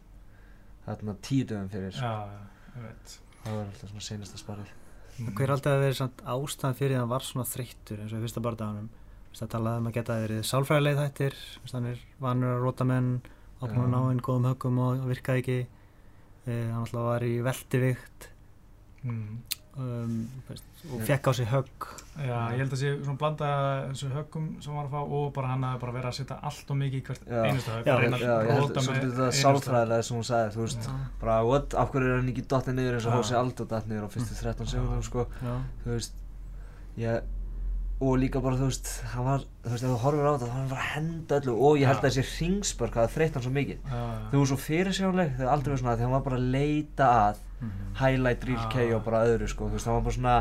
[0.87, 2.41] þarna tíu dögum fyrir já, já,
[2.77, 3.17] ég veit.
[3.43, 4.71] það var alltaf svona seinast að spara
[5.13, 5.35] Mm.
[5.37, 8.13] hver er alltaf að vera samt ástæðan fyrir því að hann var svona þreyttur eins
[8.15, 8.87] og í fyrsta bardaganum
[9.37, 11.35] það talaði um að geta verið sálfræðileg þættir
[11.75, 13.11] hann er vanur að róta menn
[13.61, 13.83] að Já.
[13.93, 15.59] ná inn góðum höggum og virkaði ekki
[16.47, 18.29] eh, hann alltaf var í veldivikt
[19.05, 19.43] Mm.
[19.81, 20.17] Um,
[20.49, 21.05] veist, og Já.
[21.09, 23.49] fekk á sig högg Já, ég held að sé svona blanda
[23.89, 26.73] þessu höggum sem var að fá og bara hann hafi bara verið að setja allt
[26.75, 27.43] og mikið í hvert Já.
[27.49, 27.87] einustu högg.
[27.89, 30.89] Já, reyna já, að ég held með svolítið þetta sálfræðilega sem hún sagði, þú veist
[30.89, 33.17] já, bara, what, af hverju er hann ekki dottið niður eins og Já.
[33.23, 35.55] Hósi Aldo datt niður á fyrstu 13 sekundum, sko, já,
[35.87, 36.21] þú veist
[37.01, 37.23] ég,
[38.03, 40.53] og líka bara, þú veist hann var, þú veist, ef þú horfir á þetta þá
[40.53, 42.03] var hann bara að henda öllu og ég held Já.
[42.03, 44.19] að þessi hringspörk hafa þreytt hann svo mikið Já, já.
[44.33, 47.41] þau voru svo fyrirsjónleg, þau aldrei verið svona því hann var bara að leita að
[47.63, 47.87] mhm.
[48.03, 48.97] highlight reel K Ah.
[48.97, 50.37] og bara öðru sko, þú veist, það var bara svona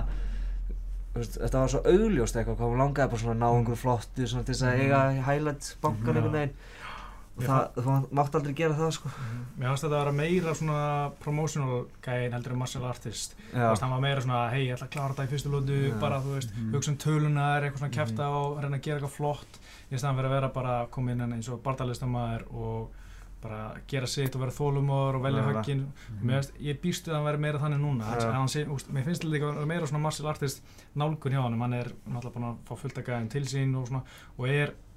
[1.12, 3.82] þú veist, þetta var svo augljóst eitthvað hvað hún langaði bara svona að ná einhverju
[3.84, 4.82] flottu svona til þess að Mhm.
[4.82, 6.18] eiga highlight bankan Mhm.
[6.18, 6.54] einhvern veginn
[7.38, 9.38] og það, þú mátt aldrei gera það sko Mhm.
[9.62, 13.36] Mér fannst þetta að vera meira svona promotional gæðin heldur en martial artist.
[13.54, 16.36] Hann var meira svona, hei, ég ætla að klára þetta í fyrstu lótu, bara, þú
[16.38, 16.72] veist, Mhm.
[16.74, 18.36] hugsa um tölunar, eitthvað svona kæfta Mhm.
[18.36, 19.60] og reyna að gera eitthvað flott
[19.92, 22.90] í staðan fyrir að vera bara að koma inn eins og bardalistamæður og
[23.42, 25.88] bara gera sitt og vera þólumor og velja höggin
[26.24, 28.22] finnst, ég býstu að hann veri meira þannig núna Já.
[28.22, 28.32] ja.
[28.34, 28.48] hann
[28.94, 30.62] mér finnst þetta líka að vera meira svona martial artist
[30.96, 32.58] nálgun hjá hann hann er náttúrulega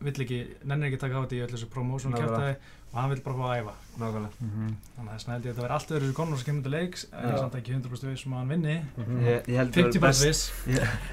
[0.05, 2.37] vill ekki, nennir ekki taka á þetta í öllu þessu promotion Nákvæmlega.
[2.39, 3.75] kæftæði og hann vill bara fá að æfa.
[4.03, 4.45] Nákvæmlega.
[4.45, 4.69] Mhm.
[4.97, 6.75] þannig að þess vegna held ég að þetta verði allt öðru konur sem kemur til
[6.75, 8.77] leiks en ég er samt ekki 100% viss um að hann vinni.
[8.97, 9.25] Mhm.
[9.25, 10.53] ég, ég held að 50% best viss.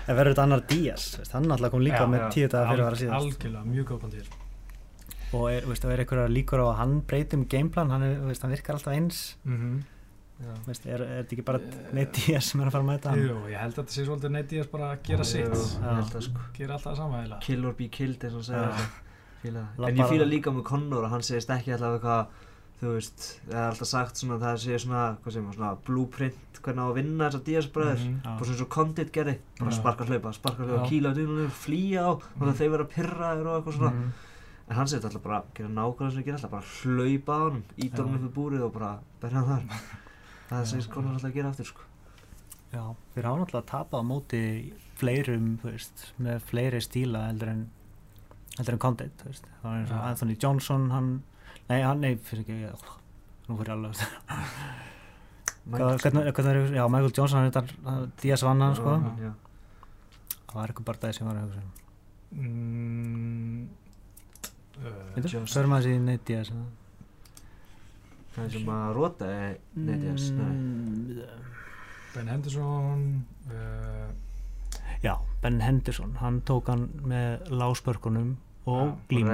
[0.07, 2.89] En verður þetta annar Díaz, hann alltaf kom líka Já, með tíu daga fyrir að
[2.91, 3.21] vera síðast.
[3.21, 4.25] Algjörlega, mjög góð bandir
[5.31, 8.51] og er, veist, er einhverja líkur á að hann breytum gameplan, hann, er, veist, hann
[8.51, 9.37] virkar alltaf eins.
[9.45, 9.85] Mm já.
[10.67, 11.59] Veist, er, er þetta ekki bara
[11.93, 13.19] neitt Díaz sem er að fara að mæta hann?
[13.27, 15.49] Jú, ég held að þetta sé svolítið neitt í að bara gera sitt.
[15.51, 16.45] að sko.
[16.57, 17.41] Gera alltaf það sama eiginlega.
[17.45, 18.87] Kill or be killed eins og segja það.
[19.89, 22.27] En ég fíla að- líka með Conor að hann segist ekki alltaf eitthvað
[22.81, 25.77] þú veist, það er alltaf sagt svona að það sé svona, hvað segir maður, svona
[25.85, 28.15] blueprint hvernig á að vinna þessar Díaz bröður Mhm.
[28.21, 28.23] Já.
[28.25, 30.89] bara svona eins og Condit gerði, bara sparka hlaupa sparka hlaupa, Já.
[30.89, 32.47] kýla á dýrunum, flýja á og Mhm.
[32.49, 33.91] það þeir vera pyrraðir og eitthvað svona.
[33.93, 34.11] Mhm.
[34.71, 37.63] en hann segist alltaf bara, gera nákvæmlega sem ég gera alltaf bara hlaupa á hann,
[37.77, 39.81] hann upp í búrið og bara berja hann þar
[40.51, 40.69] það Já.
[40.75, 41.87] segist Conor alltaf að gera aftur sko
[42.71, 42.83] Já,
[43.15, 44.41] fyrir hann alltaf að tapa á móti
[45.01, 47.63] fleirum, þú veist, með fleiri stíla heldur en
[48.59, 50.03] heldur en Condit, þú veist það var eins og Já.
[50.11, 51.09] Anthony Johnson, hann
[51.71, 52.87] nei, hann, nei, fyrir ekki ég,
[53.49, 53.75] nú fyrir
[55.71, 59.33] Hvað- hvernig, hvernig er, já, Michael Johnson hann er Díaz vann hann, sko Já, já.
[60.47, 61.69] það var eitthvað bardagi sem var að hugsa um.
[62.41, 63.67] mm,
[65.15, 65.51] Veitu, Johnson.
[65.53, 66.63] förum að þessi Nate Díaz Það
[68.37, 69.57] er sem að rota er
[70.51, 71.21] Mm,
[72.15, 74.09] Ben Henderson uh,
[75.03, 79.33] já, Ben Henderson hann tók hann með láspörkunum og glímu.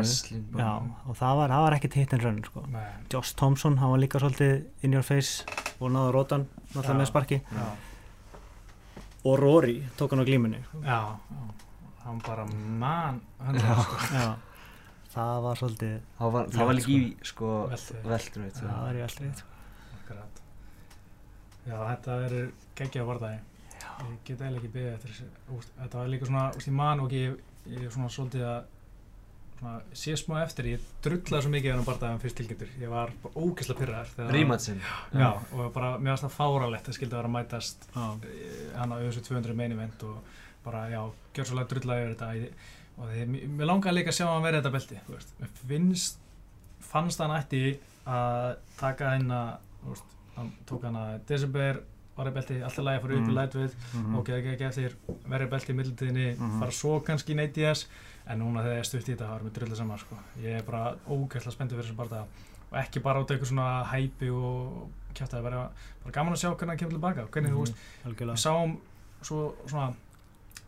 [1.10, 2.64] og það var, það var ekkert hit and run sko.
[3.12, 5.44] Josh Thompson, hann var líka svolítið in your face
[5.80, 7.42] og náðu rótan náttúrulega með sparki.
[7.52, 7.68] Já,
[9.28, 10.62] og Rory tók hann á glímunni.
[10.82, 11.44] Já, já.
[12.06, 12.46] Hann bara
[12.80, 13.76] man hann Já.
[13.84, 14.38] sko,
[15.18, 17.52] það var svolítið Það var, það var líka í sko.
[18.08, 19.30] veldur veit það var í allri
[19.98, 20.42] akkurat.
[21.68, 22.50] Já, þetta verður
[22.80, 23.44] geggjað varðaði
[23.98, 25.28] ég get eiginlega ekki beðið eftir þessu.
[25.78, 28.58] Þetta var líka svona, úst, ég man og ekki ég, er svona svolítið að
[29.58, 33.14] svona, sé smá eftir, ég drullaði svo mikið en á barðaðum fyrst tilgjendur, ég var
[33.24, 34.82] bara ógeðslega pyrraðar Rímatsinn
[35.18, 38.06] já, og bara, mér varst það fáralegt það skildi vera að mætast já,
[38.78, 40.36] hann á öðsu 200 main event og
[40.68, 41.02] bara, já,
[41.34, 42.30] gjör svolítið drullaði yfir þetta.
[42.38, 42.66] Ég,
[42.98, 43.26] og því,
[43.58, 46.18] mér- langaði líka að sjá hann verið þetta belti, þú veist, mér finnst
[46.88, 47.62] fannst hann ætti
[48.08, 49.42] að taka hérna,
[49.84, 51.82] þú veist, hann tók hann að December
[52.18, 53.30] var í belti, alltaf lægi að fara upp Mm.
[53.30, 54.16] í lightweight Mhm.
[54.18, 54.96] ok, ok, ok, eftir
[55.30, 56.60] verið belti í middeltíðinni, Mhm.
[56.60, 57.86] fara svo kannski í Diaz
[58.28, 60.64] en núna þegar ég stutt í þetta, það var mér drullið saman, sko, ég er
[60.64, 62.22] bara ógæslega spenntur fyrir þessum barða
[62.72, 65.70] og ekki bara át eitthvað svona hæpi og kjátt að bara,
[66.04, 68.78] bara gaman að sjá hvernig hann kemur tilbaka, hvernig þú veist, við sáum
[69.22, 69.94] svo svona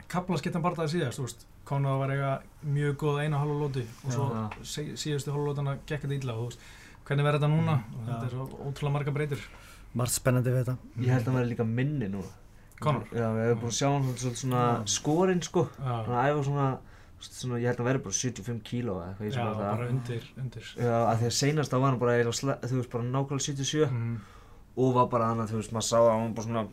[0.08, 2.32] kaplaskittan bardaði síðast, þú veist Conor var eiga
[2.66, 4.28] mjög góð eina hálfa lóti og svo
[4.66, 6.68] sí- síðustu hálfa lótana gekk þetta illa og þú veist,
[7.06, 7.76] hvernig verður þetta núna?
[7.78, 8.12] Mm, og já.
[8.12, 9.44] þetta er svo ótrúlega marga breytur
[10.00, 10.76] margt spennandi við þetta.
[11.02, 12.36] Ég held að hann verði líka minni núna
[12.80, 13.08] Conor?
[13.12, 15.64] Já, við hefum búin að sjá hann svolítið svona skorinn sko.
[15.84, 16.68] Hann æfa svona,
[17.20, 19.58] svona, ég held að hann verði bara 75 kíló eða eitthvað ég já sem var
[19.60, 20.70] bara það undir, undir.
[20.80, 23.90] Já, að því að seinast þá var hann bara, sle- þú veist, bara nákvæmlega 77
[23.90, 24.14] mm,
[24.80, 26.64] og var bara hann að, þú veist, maður sá að hann var bara svona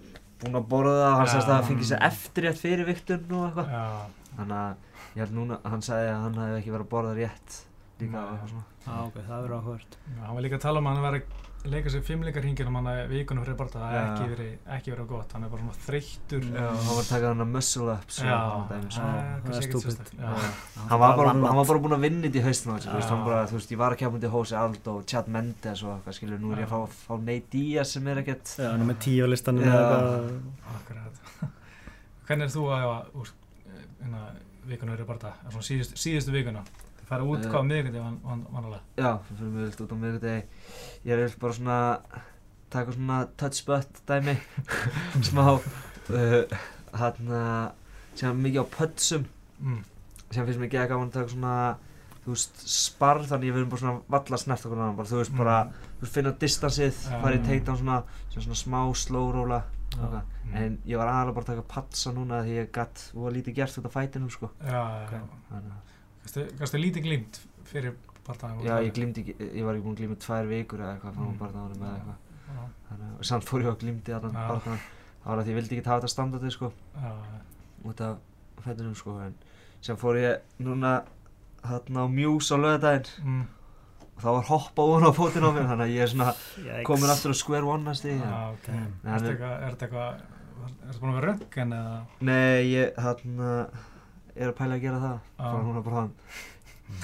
[0.45, 3.75] búinn að borða það, hann sagðist að það fengið sér eftirrétt fyrir viktun og eitthvað.
[3.75, 7.17] Já, Þannig að ég held núna, hann sagði að hann hefði ekki verið að borða
[7.17, 7.63] rétt
[7.97, 10.81] líka og eitthvað svona Já, ok, það verður áhugavert já, hann var líka að tala
[10.83, 13.95] um að hann var að leika sér fimmleikarhingin um hann að vikunum fyrir barða það
[13.97, 17.09] er ekki verið, ekki verið gott, hann er bara svona þreyttur Já, hann var að
[17.09, 18.37] taka hann að muscle ups og Já,
[18.69, 19.09] það sko.
[19.09, 20.13] er það er stúpid.
[20.21, 21.57] hann var bara, vann hann allt.
[21.57, 23.27] var bara búinn að vinna þetta í haustum á þú veist, hann Já.
[23.31, 26.19] bara, þú veist, ég var að kemja mútið Jose Aldo og Chad Mendes og eitthvað,
[26.21, 28.91] skilur, nú er ég að fá, fá Nate Diaz sem er ekkert Já, hann er
[28.93, 29.73] með tíu á listanum Já.
[29.73, 30.39] eða eitthvað.
[30.77, 31.25] Akkurat.
[32.29, 33.35] Hvernig er þú að
[34.03, 34.21] hérna,
[34.67, 36.63] vikunum fyrir barða, svona síðustu, síðustu vikuna?
[37.01, 37.51] Þið færa út Eh.
[37.53, 38.83] hvað miðvikundi van, van, vanalega?
[38.99, 40.43] Já, við fyrir mig vilt út á miðvikudegi
[41.07, 41.79] Ég vil bara svona
[42.71, 44.37] taka svona touch butt dæmi
[45.31, 46.57] smá uh,
[46.97, 47.73] hann að
[48.17, 49.79] sem mikið á pötsum Mm.
[50.31, 51.53] sem finnst mér ekki að gaman að taka svona
[52.27, 55.31] þú veist, sparr, þannig við erum bara svona valla snert okkur annan, bara þú veist,
[55.33, 55.39] Mm.
[55.39, 55.55] bara
[55.97, 58.03] þú veist, finna distansið, fara í takedown svona
[58.35, 59.31] sem svona smá slow
[59.97, 60.23] Já.
[60.47, 60.55] Mm.
[60.63, 63.55] en ég var aðalega bara að taka patsa núna því ég gatt, þú var lítið
[63.57, 67.95] gert út af fætinum sko að gastu lítið glímt fyrir
[68.27, 68.53] barða?
[68.67, 71.27] Já, ég glýmdi ekki, ég var ekki búinn að glýma tvær vikur eða eitthvað frá
[71.27, 71.39] Mm.
[71.39, 72.19] bara þánum eða eitthvað
[72.93, 74.79] að samt fór ég og glýmdi allan barðan
[75.27, 76.69] Það var að því ég vildi ekki hafa þetta standardið sko
[77.03, 77.13] já,
[77.91, 78.19] út af
[78.63, 79.35] fættunum sko en
[79.83, 80.93] sem fór ég núna
[81.67, 83.43] þarna á mjús á lögadaginn mm.
[83.43, 83.56] og
[84.17, 86.31] þá var hoppa ofan á fótinn á mér þannig að ég er svona
[86.89, 88.67] komin aftur á square one næst í já, ok.
[88.71, 88.95] Damn.
[89.03, 89.77] Nei, Er hann þetta eitthvað, er
[90.87, 91.97] þetta búin að vera röggen eða?
[92.31, 93.51] Nei, ég þarna
[94.37, 95.47] er að pæla að gera það Já.
[95.51, 96.13] frá núna bara hann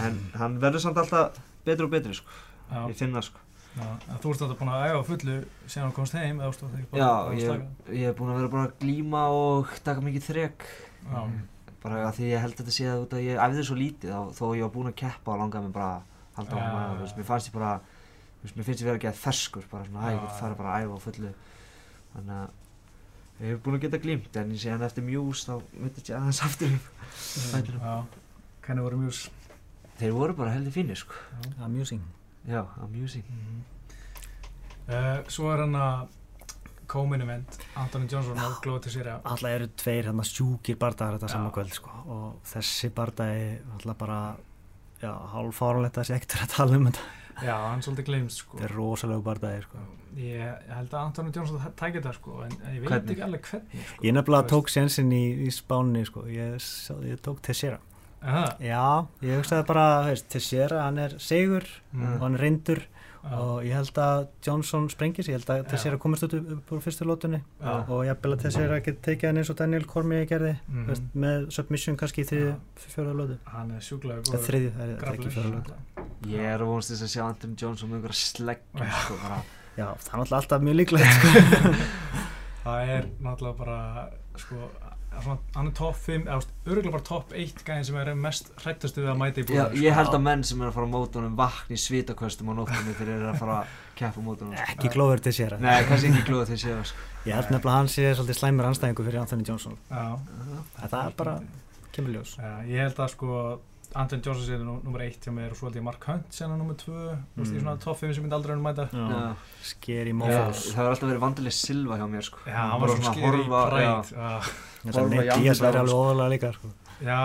[0.07, 2.31] en hann verður samt alltaf betri og betri sko
[2.72, 3.40] Já, ég finn það sko
[3.72, 3.87] já.
[4.22, 6.77] Þú ert þetta búin að æfa á fullu síðan þú komst heim eða þú stóð
[6.79, 7.66] ekki bara Já, að ég,
[7.98, 10.66] ég er búinn að vera bara að glíma og taka mikið þrek
[11.83, 14.20] bara að því ég held að þetta sé að að ég æfði svo lítið þá,
[14.38, 17.18] þó ég var búinn að keppa og langaði mig bara að halda á veist, já.
[17.18, 20.06] mér fannst ég bara þú veist, mér finnst ég vera að geta ferskur bara svona,
[20.08, 20.58] að get fara já.
[20.62, 21.34] bara að æfa á fullu
[22.14, 22.48] þannig að
[23.42, 26.16] ég hef búinn að geta glímt en ég sé hann eftir mjús þá myndi ég
[26.18, 26.74] aðeins aftur
[27.82, 27.94] já.
[28.62, 29.26] Hvernig voru mjús?
[29.98, 31.52] þeir voru bara heldur fínir sko Já.
[31.66, 32.02] Amusing
[32.48, 33.28] já, amusing
[34.82, 36.08] Uh, svo er hann að
[36.90, 41.30] Comin event, Anthony Johnson og Glóð til sér Alltaf eru tveir hérna sjúkir bardagar þetta
[41.30, 41.92] saman kvöld sko.
[42.10, 43.44] og þessi bardagi
[43.76, 44.18] alltaf bara
[45.02, 47.10] já, hálf fáránlegt að sé verið að tala um þetta
[47.42, 48.58] Já, hann er svolítið gleymst sko.
[48.58, 49.84] þetta er rosalega bardagi sko.
[50.20, 53.14] ég, held að Anthony Johnson tækir það sko, en ég veit Hvernig?
[53.14, 54.04] ekki alveg hvernig sko.
[54.06, 56.26] ég nefnilega tók sénsinn í, í spáni sko.
[56.30, 56.68] ég,
[57.08, 57.80] ég tók Tessera
[58.62, 58.82] já,
[59.24, 62.04] ég hugsaði bara veist, Tessera, hann er segur mm.
[62.12, 62.84] og hann er reyndur
[63.22, 63.37] Já.
[63.38, 65.66] og ég held að Johnson sprengis, ég held að Já.
[65.70, 67.74] Tessera komast út upp, upp úr fyrstu lótunni Já.
[67.88, 70.87] og jafnvel að Tessera geti tekið hann eins og Daniel Cormier gerði Mhm.
[70.88, 72.54] veist, með submission kannski í þriði,
[72.88, 75.72] fjóða lótu hann er sjúklega góður þriði, það er, það er ekki fjóða lótu
[76.32, 78.92] Ég er að vonast þess að sjá Anthony Johnson með einhverja sleggjum Já.
[79.06, 79.42] sko, bara
[79.76, 81.28] já, það er náttúrulega alltaf mjög líklegt sko.
[82.64, 84.56] það er náttúrulega bara sko,
[85.22, 89.11] hann er topp 5 eða örgulega bara topp 1 gæðin sem er mest hrættastu við
[89.12, 91.37] að mæta í Já, búið ég held að menn sem er að fara á mótunum
[91.38, 94.68] vakni í svitaköstum á nóttunni þegar þeir eru að fara að keppa á mótunum sko.
[94.75, 97.09] ekki glóður Tessera Nei, kannski ekki glóða til séu sko.
[97.29, 99.77] ég held nefnilega að hann sé svolítið slæmur anstæðingu fyrir Anthony Johnson.
[99.90, 101.37] Það er bara,
[101.92, 102.35] kemur ljós.
[102.40, 103.37] Já, ég held að sko
[103.94, 106.55] Anton Johnson sé nú nummer 1 hjá mér og svo held ég Mark Hunt hann
[106.59, 107.18] nummer 2 mm.
[107.37, 107.61] í Mm.
[107.61, 109.35] svona 5 sem myndi aldrei hann mæta Já.
[109.62, 112.38] Scary Já, Mofos Það hefur alltaf verið vandileg silva hjá mér sko.
[112.46, 113.18] Já, hann var svona að
[114.83, 116.72] Nate andlitið Diaz á væri alveg óvalega líka sko.
[117.02, 117.20] já,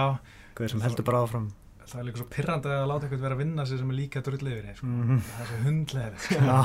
[0.58, 1.48] Guður sem heldur bara áfram
[1.88, 4.22] það er líka svo pirrandi að láta eitthvað vera að vinna sig sem er líka
[4.22, 4.88] drullið yfir sko.
[4.92, 5.22] Mhm.
[5.24, 6.12] Það er svo hundlega
[6.52, 6.60] Já,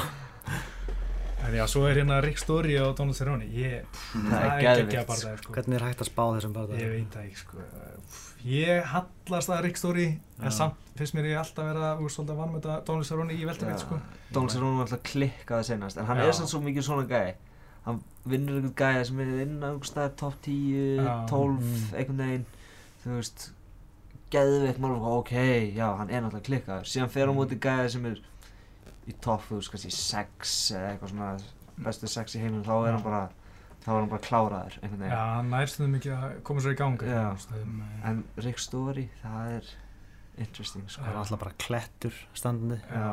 [1.43, 5.07] En já, svo er hérna Rick Story og Donald Cerrone Ég, Það það er geggja
[5.09, 5.53] bara sko.
[5.57, 7.57] hvernig er hægt að spá þessum bara Ég veit það ekki sko.
[8.44, 10.44] Ég hallast að Rick Story Já.
[10.48, 13.44] en samt finnst mér ég alltaf vera úr svolítið vann með þetta Donald Cerrone í
[13.46, 13.98] veltaveit sko.
[14.35, 16.26] Donald Cerrone var alltaf klikkað senast en hann Já.
[16.26, 17.35] er sann svo mikið svona gæi
[17.87, 19.70] hann vinnur einhvern gæi sem er inn á
[20.16, 21.26] top 10, Já.
[21.31, 21.94] 12 Mm.
[21.94, 22.46] einhvern veginn
[23.05, 23.50] þú veist
[24.31, 25.33] geðveikt mál ok,
[25.76, 27.37] já, hann er náttúrulega klikkaður síðan fer á Mm.
[27.38, 28.18] móti gæi sem er
[29.09, 31.38] í top, þú veist, kannski 6 eða eitthvað svona
[31.78, 33.28] bestu 6 í heiminum þá er hann bara
[33.83, 36.79] þá er hann bara kláraður einhvern Já, veginn hann nærstuðum ekki að koma svo í
[36.79, 37.23] gang Já.
[37.42, 37.79] Stöðum,
[38.11, 39.71] en Rick Story, það er
[40.42, 41.03] interesting sko.
[41.05, 43.12] Það er alltaf bara klettur standandi Já,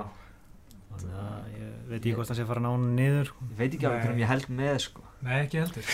[0.89, 3.43] Þannig að ég veit ekki hvort það sé að fara nánu niður sko.
[3.51, 4.05] ég veit ekki alveg Nei.
[4.07, 5.03] hvernig ég held með sko.
[5.21, 5.89] nei ekki heldur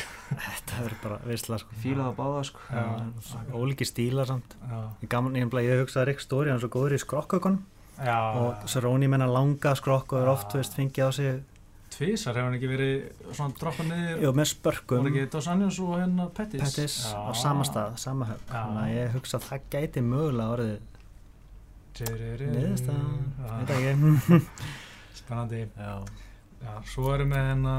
[0.45, 1.73] Þetta er bara veistla sko.
[1.75, 2.59] ég fíla það báða sko.
[2.71, 2.83] Já.
[3.59, 6.95] Ólíki stílar samt Já, Ég gaman, ég, ég hugsaði Rick Story, hann er svo góður
[6.95, 7.59] í skrokkökun
[7.95, 10.59] já og Saróni menna langa skrokk og er oft, Já.
[10.59, 11.43] veist, fengið á sig
[11.93, 12.95] Tvísar hefur hann ekki verið
[13.37, 14.23] svona droppað niður?
[14.25, 16.63] Jú, með Var spörkum ekki Dos Anjos og hérna Pettis?
[16.65, 18.49] Pettis á sama stað, sama höfn.
[18.49, 20.77] Þannig að ég hugsa að það gæti mögulega orðið
[21.95, 23.03] niðurstað,
[23.39, 24.39] veit Já, ekki.
[25.21, 25.61] Spennandi.
[25.79, 25.93] Já.
[26.65, 27.75] Já, svo erum við hérna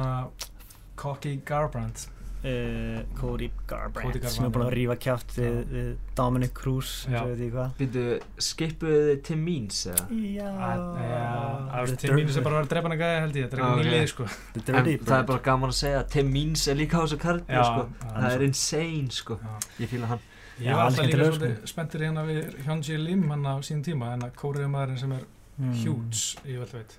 [0.96, 2.06] Cocky Garbrandt
[2.46, 7.42] uh, Cody Cody Garbrandt sem er búin að rífa kjátt við, við Dominic Cruz veit
[7.42, 8.04] ég Býtu,
[8.48, 10.06] skipuðu þið Tim Means eða?
[10.37, 10.50] Já
[11.11, 13.82] Já, til mínu sem bara að drepa hana gæði held ég, þetta er Já, eitthvað
[13.82, 13.90] ok.
[13.90, 17.02] nýlið sko En það er bara gaman að segja að Tim Means er líka á
[17.04, 17.87] þessu kardi Já, sko.
[18.00, 18.11] já.
[18.16, 19.54] Það er insane sko Já.
[19.85, 23.00] Ég fíla hann Ég var hann alltaf er líka svolítið spenntur í hérna við Hyunji
[23.02, 25.24] Lim hann á sínum tíma, hérna kóriðu maðurinn sem er
[25.56, 25.70] Mm.
[25.72, 26.90] huge í veldveit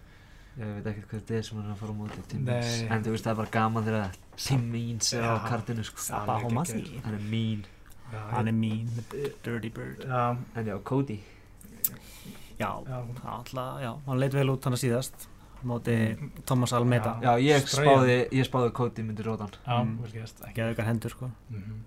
[0.57, 2.53] Ég veit ekkert hvað þetta er sem hann er að fara á móti Tim Nei.
[2.55, 4.15] Means En þú veist það er bara gaman þegar
[4.47, 5.49] Tim Means er á Já.
[5.49, 5.99] kardinu sko.
[6.13, 7.65] Hann er mean
[8.31, 10.05] Hann er mean, the Dirty Bird.
[10.55, 11.19] En já, Cody.
[12.57, 12.69] Já,
[13.25, 15.97] alltaf, já, hann leit vel út hann að síðast á móti
[16.45, 17.17] Thomas Almeida.
[17.21, 17.35] Já.
[17.37, 18.15] Ég spáði,
[18.73, 19.51] Cody myndi rótan.
[19.67, 19.99] Já, Mm.
[20.05, 21.29] ekki geða ykkar hendur sko.
[21.51, 21.83] Mhm.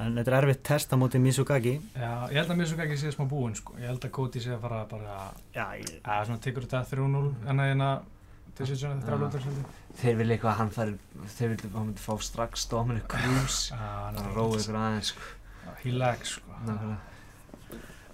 [0.00, 3.26] En þetta er erfitt test á móti Misugagi Já, ég held að Mizukaki sé smá
[3.28, 3.74] búinn sko.
[3.78, 5.18] Ég held að Cody sé að fara bara
[5.54, 7.90] Já, ég, að svona tekur þetta 3-0 en að hérna
[8.56, 8.96] decision Já.
[8.96, 10.92] þetta þrjálflöður svolítið Þeir vilja eitthvað að hann fær
[11.36, 13.58] Þeir vilja að hann myndi fá strax Dominic Cruz.
[13.68, 13.76] Já,
[14.16, 15.30] Það er róið ykkur aðeins sko.
[15.82, 16.56] He lags sko.
[16.66, 16.98] Nákvæmlega.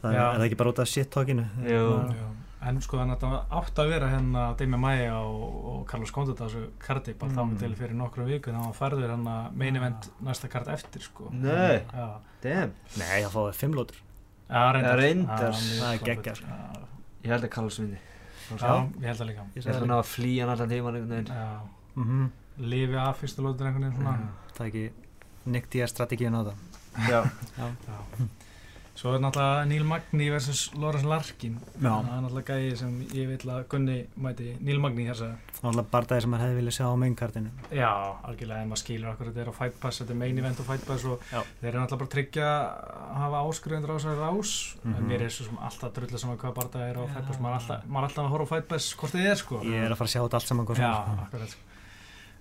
[0.02, 0.24] það er, Já.
[0.26, 1.44] er það ekki bara út af shit-talkinu?
[1.68, 1.84] Jú.
[2.18, 2.26] Já,
[2.68, 6.40] En sko þannig að það átt að vera hérna Demi Maia og, og Carlos Condit
[6.42, 7.52] á þessu karti bara þá Mm.
[7.54, 10.68] með til fyrir nokkru viku þannig að hann færður hann að main event næsta kart
[10.74, 11.30] eftir sko.
[11.32, 11.78] Nei.
[11.92, 12.08] Já,
[12.42, 12.74] Damn.
[12.98, 14.02] Nei, það fáið fimm lótur
[14.48, 15.52] já reyndar.
[15.54, 16.46] Það er geggjað, sko.
[16.48, 16.84] Já,
[17.24, 17.98] Ég held að Carlos vinni.
[18.48, 19.42] Já, ég held það líka.
[19.54, 21.32] Ég held að hann að flýja hann allan tíman einhvern veginn.
[21.34, 21.60] Já,
[21.96, 22.28] mm
[22.58, 24.30] lifi af fyrstu lótur einhvern veginn svona.
[24.56, 24.84] Það er ekki
[25.54, 26.56] Nick Diaz strategíun á það.
[27.08, 27.20] Já.
[27.58, 27.66] Já.
[28.98, 31.92] Svo er náttúrulega Neil Magni versus Lawrence Larkin Já.
[32.02, 35.28] Það er náttúrulega gæði sem ég vil að Gunni mæti Neil Magni þessa
[35.60, 37.90] Náttúrulega bardagi sem maður hefði viljað sjá á mainkartinu Já,
[38.26, 40.64] algjörlega, en maður skilur okkur þetta er á Fight Pass, þetta er main event á
[40.66, 41.38] Fight Pass og Já.
[41.60, 45.06] þeir eru náttúrulega bara tryggja að hafa áskrifundur á þessari rás en Mhm.
[45.12, 47.02] mér er svo sem alltaf drulla saman hvað barða er á.
[47.14, 49.30] Fight Pass, maður er alltaf, maður er alltaf að horfa á Fight Pass hvort þið
[49.30, 50.66] er sko Ég er að fara að sjá þetta allt saman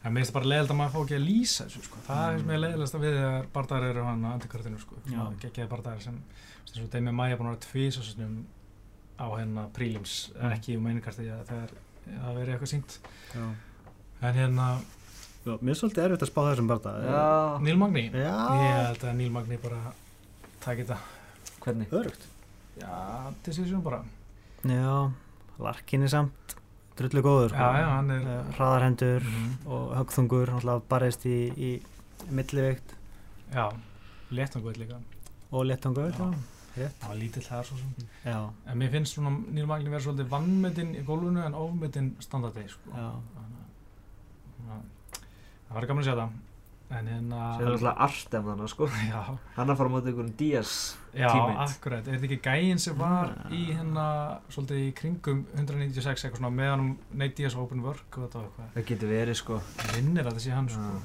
[0.03, 2.01] En mér finnst það bara leiðilegt að maður fá ekki að lýsa þessu sko.
[2.07, 4.95] Það er sem er leiðilegast að við þegar barðar eru hann á andikartinu sko.
[5.10, 5.23] Já.
[5.41, 6.19] Gekkjaði barðar sem,
[6.65, 7.97] sem svo Demi Maia búin að vera tvís
[9.17, 10.51] á hérna prílims, Mm.
[10.53, 11.71] ekki um einikarti þegar
[12.05, 12.99] það verið eitthvað sínt.
[13.33, 13.47] Já.
[14.21, 14.67] En hérna,
[15.47, 19.03] Já, Mér er svolítið erfitt að spá þessum barda Já Neil Magni, Já ég held
[19.07, 19.93] að Neil Magni bara
[20.60, 20.97] taki þetta.
[21.63, 21.88] Hvernig?
[21.95, 22.25] Örugt
[22.81, 24.01] Já, decision bara.
[24.67, 25.12] Já,
[25.60, 26.55] Larkin er samt
[26.97, 27.57] drullu góður sko.
[27.62, 28.21] Já, já, hann er...
[28.33, 29.49] Eh, Hraðarhendur Mhm.
[29.67, 30.49] og högþungur
[30.89, 31.71] barist í, í
[32.31, 32.95] milliveikt
[33.53, 33.69] Já,
[34.31, 34.97] léttanguð líka.
[35.51, 35.65] og
[36.77, 40.01] rétt það var lítill þar svo sem Já, en mér finnst svona Níl Magni vera
[40.03, 42.91] svolítið vannmetinn í gólfinu en ofmetinn standardi sko.
[45.67, 46.29] það var gaman að sjá það
[46.89, 49.21] en hérna Það er alltaf Artem þannig sko já,
[49.58, 50.71] Hann er að fara á móti einhverjum Díaz
[51.17, 51.65] já Teammate.
[51.73, 53.50] akkurat, er þetta ekki gæinn sem var Ja.
[53.52, 54.06] í hérna
[54.54, 58.47] svolítið í kringum 196 eitthvað svona meðan um Nate Diaz Open Work og þetta og
[58.47, 59.60] eitthvað Það getur verið sko
[59.95, 61.02] vinnir að það sé hann sko.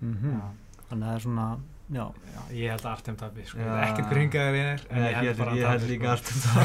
[0.00, 0.48] Mhm já.
[0.90, 1.48] Þannig að það er svona,
[1.90, 3.58] já, Já, ég held að Artem tabi sko.
[3.58, 6.64] Hver hingaður ég er en ég held ég að held tabi líka Artem það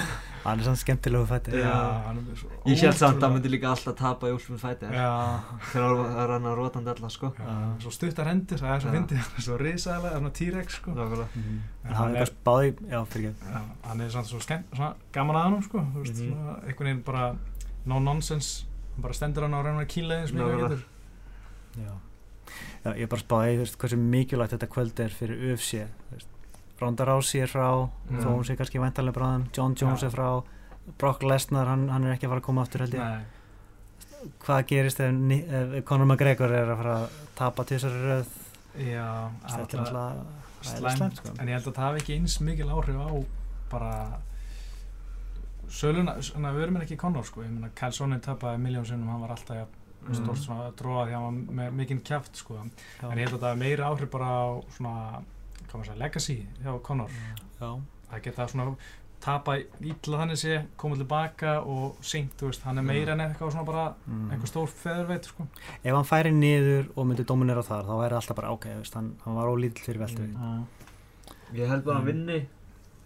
[0.40, 1.26] hann er svona skemmtilegu
[2.32, 4.32] er svo Ég held samt að hann myndi líka alltaf tapa í
[4.62, 5.08] Fighter já,
[5.70, 7.50] Þegar það er hann að rótandi alla sko já,
[7.84, 10.94] svo stuttar hendur það er svo fyndið, hann er svo risaðlega hann er T-Rex sko.
[10.96, 12.32] En hann er ekki.
[13.52, 13.60] Já,
[13.90, 16.32] hann er samt svo skemmt, svona gaman að hann sko, þú veist, Mhm.
[16.32, 17.26] svona einhvern veginn bara
[17.86, 19.88] no nonsense, hann bara stendur hann á og
[20.32, 20.56] Nákvæmlega.
[20.56, 20.84] mikið getur.
[21.84, 21.92] Já.
[22.84, 25.86] Já, ég er bara spáði, þú veist, hversu mikilvægt þetta kvöld er fyrir UFC.
[26.80, 28.20] Ronda Rousey er frá, Mm.
[28.24, 30.06] þó hún sé kannski væntalega bráðum, John Jones Já.
[30.06, 30.44] er frá,
[30.98, 32.98] Brock Lesnar, hann, hann er ekki að fara að koma aftur held ég.
[33.00, 33.24] Nei,
[34.44, 38.26] Hvað gerist ef, ef Conor McGregor er að fara að tapa til þessari röð?
[38.76, 41.28] já, Þetta er alltaf slæmt, sko.
[41.38, 43.08] en ég held að það hafi ekki eins mikil áhrif á
[43.70, 44.18] bara
[45.70, 49.20] söluna, svona við erum ekki Conor sko, ég meina Kyle Sonnen tapaði miljón sinnum, hann
[49.22, 49.56] var alltaf
[50.08, 50.14] Mm.
[50.16, 53.10] stórt svona dróða því að hann var með mikinn kjaft sko, Já.
[53.10, 54.94] en ég held að það er meira áhrif bara á svona,
[55.68, 57.10] hvað maður segja, legacy hjá Conor,
[57.60, 57.68] Já.
[58.10, 58.76] það geta svona
[59.20, 63.52] tapa ítla þannig sé, koma tilbaka og seint, þú veist, hann er meira en eitthvað
[63.52, 64.30] svona bara Mm.
[64.32, 65.46] einhver stór feðurveit sko.
[65.84, 69.14] Ef hann færi niður og myndi dominera þar, þá væri alltaf bara, ok, veist, hann,
[69.24, 70.22] hann var ólítill fyrir veltu.
[70.22, 70.64] Mm.
[71.52, 72.26] Ég held bara að hann Mm.
[72.26, 72.46] vinni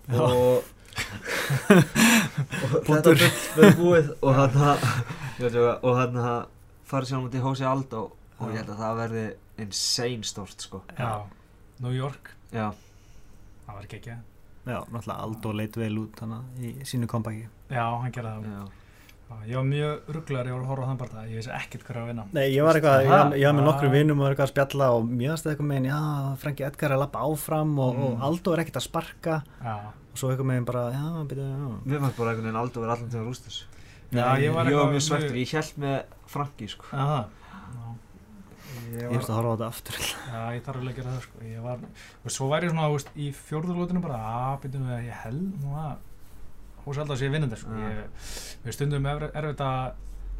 [0.09, 0.21] Já.
[0.21, 0.63] og,
[2.79, 3.15] og þetta
[3.57, 4.35] verður búið og
[5.45, 6.47] ekki, og þarna
[6.91, 8.03] farið sér á mútið Hósi Aldó
[8.39, 9.25] og ég held að það verði
[9.65, 10.83] insane stórt sko.
[10.99, 11.11] Já,
[11.85, 12.71] New York, Já,
[13.67, 14.17] það var ekki ekki
[14.65, 17.43] Já, náttúrulega Aldo leit vel út hana í sínu kompaki.
[17.69, 18.47] Já, hann gerði það.
[18.49, 18.63] Já.
[19.25, 21.85] Já, Ég var mjög rugglar, ég var að horfa á þann bara ég vissi ekkert
[21.85, 22.25] hver að vinna.
[22.33, 23.69] Nei, ég var eitthvað, ég, var- ég með ah.
[23.69, 26.01] nokkru vinnum og var eitthvað að spjalla og mjög aðstæði eitthvað meginn, já,
[26.45, 28.25] Franki Edgar er að lappa áfram og, og Mm.
[28.29, 29.37] Aldo er ekkert að sparka.
[29.65, 29.77] Já,
[30.15, 31.69] og svo eitthvað meginn bara, já, já.
[31.85, 33.65] Mér fannst bara einhvern veginn Aldó verið allan til að rústa þessu
[34.15, 35.97] Já, ég var Ég eitthvað var mjög svektur, ég held með
[36.33, 37.25] Franki sko Já, það
[37.75, 37.87] Já.
[38.95, 39.99] Ég veist var, að horfa á þetta aftur.
[40.05, 41.85] já, ég þarf alveg að gera það sko Ég var,
[42.25, 45.21] og svo væri ég svona, þú veist, í fjórðurlótinu bara að byrjum við að ég
[45.25, 45.95] held að
[46.85, 47.77] hús alltaf sé vinnandi sko.
[47.81, 48.27] Ég,
[48.67, 49.95] við stundum er, erfitt að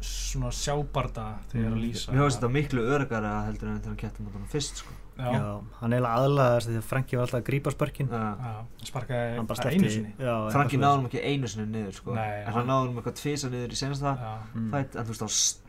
[0.05, 4.01] svona sjábarda þegar er að lýsa Mér finnst þetta miklu örgara heldur en þegar hann
[4.03, 5.45] kettum hann fyrst sko Já, Já,
[5.79, 8.09] hann eiginlega aðlagaðist því að Franki var alltaf að grípa spörkin.
[8.11, 8.23] Já.
[8.35, 8.55] já,
[8.89, 10.11] sparkaði bara bara einu sinni
[10.51, 13.79] Franki hann ekki einu sinni niður sko Nei, En hann- hann eitthvað tvisa niður í
[13.79, 14.67] senasta Já, Mm.
[14.75, 15.61] fætt En þú veist þá s-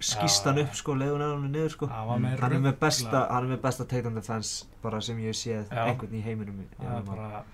[0.00, 1.86] skýst hann upp sko leiðun er hann niður sko.
[1.90, 6.14] Hann er með besta, ruggla- hann með besta takedown defense bara sem ég séð einhvern
[6.14, 7.44] í heiminum Það er bara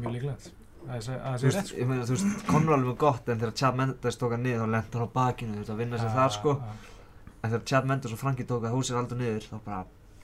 [0.00, 0.50] mjög líklegt.
[0.86, 1.06] Að
[1.40, 1.76] þú veist, sko.
[1.82, 5.02] þú veist, Conor alveg gott en þegar Chad Mendes tók hann niður þá lent hann
[5.02, 6.52] á bakinu þú veist, að vinna sér þar sko.
[7.42, 9.80] en þegar Chad Mendes og Franki tók að húsir aldrei niður þá bara,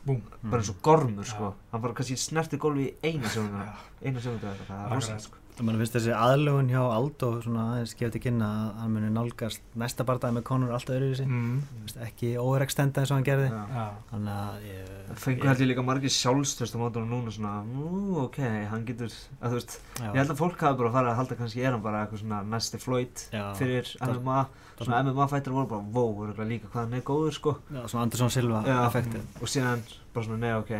[0.07, 0.23] Búm.
[0.45, 1.55] bara eins og gormur sko.
[1.73, 3.65] Hann bara kannski snerti gólfi í eina sjónu
[4.05, 4.93] eina sjónu það er Akkurat.
[4.93, 8.93] rosalegt sko Man finnst þessi aðlugun hjá Aldo svona aðeins gefið til kynna að hann
[8.97, 11.27] muni nálgast næsta bardaði með Conor alltaf öðruvísi.
[11.29, 11.59] Mm.
[11.85, 13.51] Veist, ekki overextenda eins og hann gerði.
[13.53, 13.61] Já.
[13.77, 14.89] Já, Þannig að ég...
[15.23, 18.39] fengur held ég líka margir sjálfstöðst á mótunum núna svona, nú ok,
[18.73, 21.39] hann getur að þú veist, Já, ég held að fólk hafi bara farið að halda
[21.43, 23.45] kannski er hann bara eitthvað svona næsti Floyd Já.
[23.61, 24.39] fyrir Það- MMA
[24.83, 28.07] svona MMA fættir voru bara, wow, örugglega líka hvað hann er góður sko Já, svona
[28.09, 28.81] Anderson Silva Já.
[28.89, 29.29] effektið.
[29.39, 29.85] og síðan
[30.17, 30.73] bara svona, nei ok,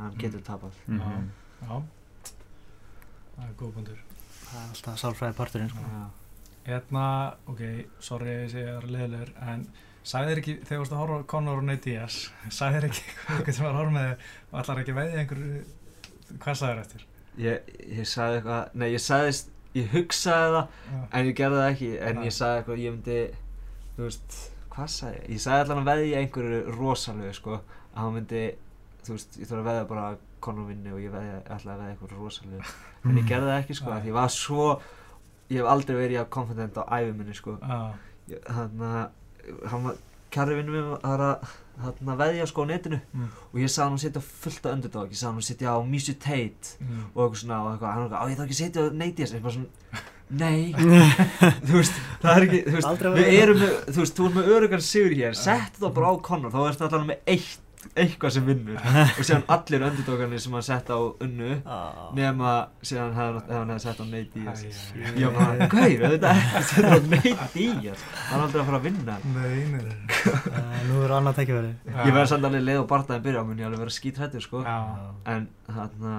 [0.00, 1.30] hann getur tapað Mhm.
[1.68, 1.82] já
[3.34, 4.02] Það er góð bundur
[4.54, 6.02] Það er alltaf sálfræði parturinn sko.
[6.64, 7.06] Hérna,
[7.52, 7.62] ok,
[8.00, 9.64] sorry ég sé að það er leðilegur En
[10.04, 12.16] sagðir ekki, þegar þú varst að horfa Conor og Nate Diaz
[12.58, 13.02] Sagðir ekki
[13.34, 15.42] eitthvað sem var að horfa með þig Og allar ekki veðið einhver
[16.44, 17.04] Hvað sagðir eftir?
[17.44, 20.60] Ég, ég sagði eitthvað, nei ég sagðist, ég hugsaði það
[20.94, 22.24] Já, en ég gerði það ekki, en Nei.
[22.28, 23.16] ég sagði eitthvað, ég myndi,
[23.96, 24.36] þú veist,
[24.74, 25.24] hvað sagði ég?
[25.34, 27.58] Ég sagði allan að veðja einhverju rosalegu sko,
[27.90, 28.44] að hann myndi,
[29.04, 30.06] þú veist, ég þarf að veðja bara
[30.44, 32.62] Conor vinni og ég veðja, ætlaði að veðja einhverju rosalegu
[33.10, 33.96] en ég gerði það ekki sko, Nei.
[33.96, 34.70] af því ég var svo,
[35.50, 37.58] ég hef aldrei verið jafn confident á æfi minni sko.
[38.24, 39.06] Þannig að
[39.68, 40.02] hann var
[40.34, 41.52] kæri vinnum minn var að
[41.84, 42.98] þarna veðja sko á netinu.
[43.14, 43.28] Mm.
[43.52, 45.12] og ég sagði hann að setja fullt af underdog.
[45.12, 47.04] Ég sagði hann að setja á Misu Tate mm.
[47.12, 48.86] og eitthvað svona og eitthvað, hann var eitthvað, á ég þarf ekki að setja á
[49.00, 49.34] Nate Diaz.
[49.34, 50.04] Eitthvað svona,
[50.42, 50.62] nei.
[51.68, 54.50] Þú veist, það er ekki, þú veist við erum með, þú veist, þú ert með
[54.56, 55.38] örugan sigur hér.
[55.38, 57.63] Sett það bara á Conor, þá ertu allan með eitt
[57.94, 58.78] eitthvað sem vinnur.
[59.18, 61.78] Og síðan allir underdogarnir sem hann sett á unnu Já.
[62.18, 64.64] nema síðan hefði hef hann hefði sett á Nate Diaz.
[64.64, 65.12] Æ, æ, æ.
[65.20, 68.04] ég var bara, gauð, þetta er ekki að setja á Nate Diaz.
[68.30, 69.18] Hann er aldrei að fara að vinna.
[69.34, 69.98] Nei, nei, nei.
[70.54, 71.70] Eh, Nú er annað tækifæri.
[71.90, 74.60] Ég verði samt alveg leið og bardaðin byrja á mun ég alveg vera skítrættur sko.
[74.64, 74.76] Já,
[75.34, 76.14] en þarna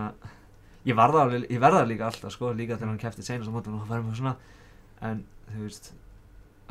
[0.86, 3.56] ég var það, alveg- ég verða líka alltaf sko, líka þegar hann kefti seinast á
[3.56, 4.36] mótum og það verður mér svona.
[5.10, 5.92] En þú veist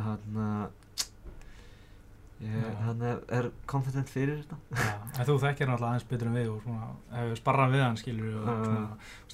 [0.05, 0.84] hann ég,
[2.45, 2.71] Já.
[2.85, 4.57] hann er, er confident fyrir þetta
[5.19, 7.97] en þú þekkir hann alltaf aðeins betur en við og svona, hefur sparrað við hann
[8.01, 8.83] skilur og svona,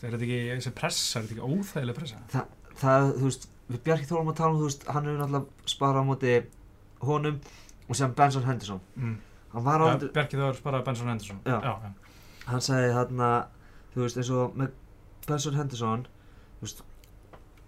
[0.02, 2.44] er þetta ekki, þessi pressa, er þetta ekki óþægileg pressa?
[2.80, 6.00] það, þú veist, við Bjarki Þórum að tala um, þú veist, hann hefur náttúrulega sparað
[6.00, 6.36] á móti
[7.10, 7.40] honum
[7.90, 9.16] og sem Benson Henderson Mm.
[9.54, 11.40] hann var Ja, aldrei, Bjarki Þór sparraði Benson Henderson.
[11.46, 11.58] Já.
[11.62, 11.90] já, já.
[12.46, 13.30] hann sagði þarna
[13.94, 14.70] þú veist, eins og með
[15.26, 16.06] Benson Henderson
[16.60, 16.82] þú veist,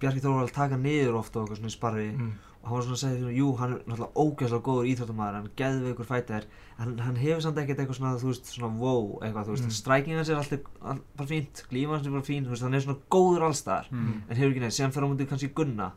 [0.03, 2.33] Bjarki Þórum var að taka niður ofta eitthvað svona í sparri Mm.
[2.63, 6.07] Hann var svona að segja, jú, hann er náttúrulega ógeðslega góður íþróttamæður, hann geði ykkur
[6.07, 6.45] fættir
[6.79, 9.73] en hann hefur samt ekkert eitthvað svona, þú veist, svona wow, eitthvað, þú veist, Mm.
[9.73, 9.79] mm.
[9.81, 12.75] stræking hans er alltaf all, bara fínt, glíma hans er bara fín, þú veist, hann
[12.75, 14.23] er svona góður allstaðar, Mm.
[14.31, 15.89] en hefur ekki neitt, síðan fyrir á mútið kannski Gunna,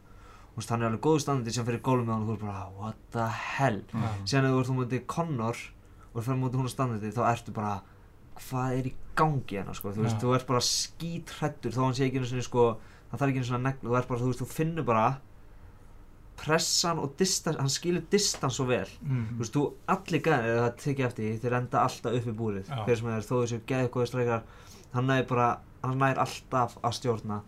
[0.55, 2.45] þú veist, hann er alveg góður standandi, síðan fyrir gólum með hann og þú er
[2.45, 4.09] bara, what the hell, Já.
[4.25, 5.57] síðan ef þú ert á mútið Connor
[6.15, 7.81] og fyrir á mútið hún á standandi, þá ertu bara,
[8.35, 10.21] hvað er í gangi hérna, sko, þú veist, Já.
[10.25, 12.77] þú ert bara skítrættur, þó hann sé ekki einu sinni, sko,
[13.11, 15.05] það þarf ekki einu svona neglu, þú ert bara, þú veist, þú finnur bara
[16.39, 18.89] pressan og distans, hann skilur distans svo vel.
[19.01, 19.23] Mm.
[19.35, 19.63] þú veist, þú
[19.95, 22.81] allir gæðir það tekið eftir þeir enda alltaf upp í búrið Já.
[22.85, 24.45] hver sem er, þó þessu gæði góði streikar
[24.95, 25.49] hann nær bara,
[25.83, 27.41] hann nær alltaf að stjórna.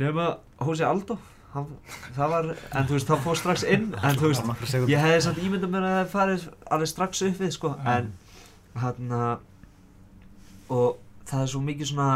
[0.00, 0.28] Nema
[0.64, 1.18] Hósi Aldó
[1.54, 1.70] hann,
[2.16, 5.42] það var, en þú veist, það fór strax inn en þú veist, ég hefði samt
[5.44, 8.12] ímyndað mér að það farið alveg strax upp við, sko, en
[8.82, 9.12] hann
[10.74, 10.96] og
[11.28, 12.08] það er svo mikið svona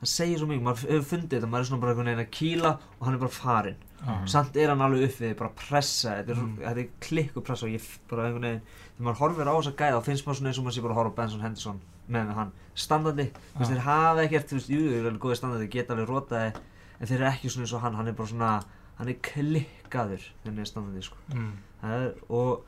[0.00, 2.34] það segir svo mikið, maður hefur fundið þetta maður er svona bara einhvern veginn að
[2.36, 4.26] kýla og hann er bara farinn Já.
[4.32, 6.56] samt er hann alveg upp við, bara pressa þetta er, Mm.
[6.56, 6.58] mm.
[6.64, 8.62] þetta er klikku pressa og ég bara einhvern veginn,
[8.96, 10.94] þegar maður horfir á þessa gæða þá finnst maður svona eins og maður sé bara
[10.94, 11.80] að horfa á Benson Henderson
[12.10, 15.36] með hann, standandi þú veist, þeir hafa ekkert, þú veist, jú, þeir eru alveg góði
[15.36, 16.52] standandi þeir geta alveg rotaði,
[17.00, 18.50] en þeir eru ekki svona eins og hann hann er bara svona,
[18.98, 21.52] hann er klikkaður þegar hann er standandi, sko Mm.
[21.82, 22.64] það er, og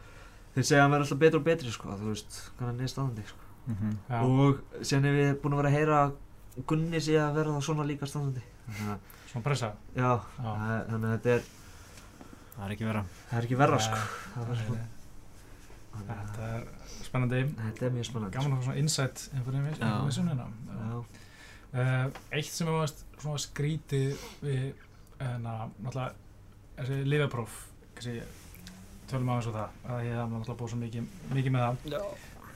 [0.55, 3.22] þeir segja að hann verður alltaf betri og betri, sko, þú veist, hann er standandi,
[3.26, 3.39] sko
[3.72, 3.97] Mhm.
[4.11, 4.20] Já.
[4.22, 6.12] og síðan er við búin að vera að heyra að
[6.66, 8.99] Gunni sé að vera það svona líka standandi að,
[9.33, 9.72] Svona pressa.
[9.97, 10.20] já, Já.
[10.45, 11.43] það er- þannig að þetta er
[12.53, 13.05] Það er ekki vera.
[13.30, 14.01] það er ekki verra, sko
[14.43, 14.89] er að-
[15.93, 16.66] Þetta er
[17.05, 17.41] spennandi.
[17.57, 20.09] Þetta er mjög spennandi Gaman að fá svona insight einhvern Já.
[20.09, 20.47] veginn hérna.
[20.68, 21.05] Já,
[21.72, 24.74] Uh, eitt sem er svona skrítið við
[25.41, 26.12] na, náttúrulega
[26.76, 27.07] þessi
[27.95, 28.22] kannski
[29.09, 32.05] tölum á eins og það að ég hef náttúrulega búið svo mikið, mikið með það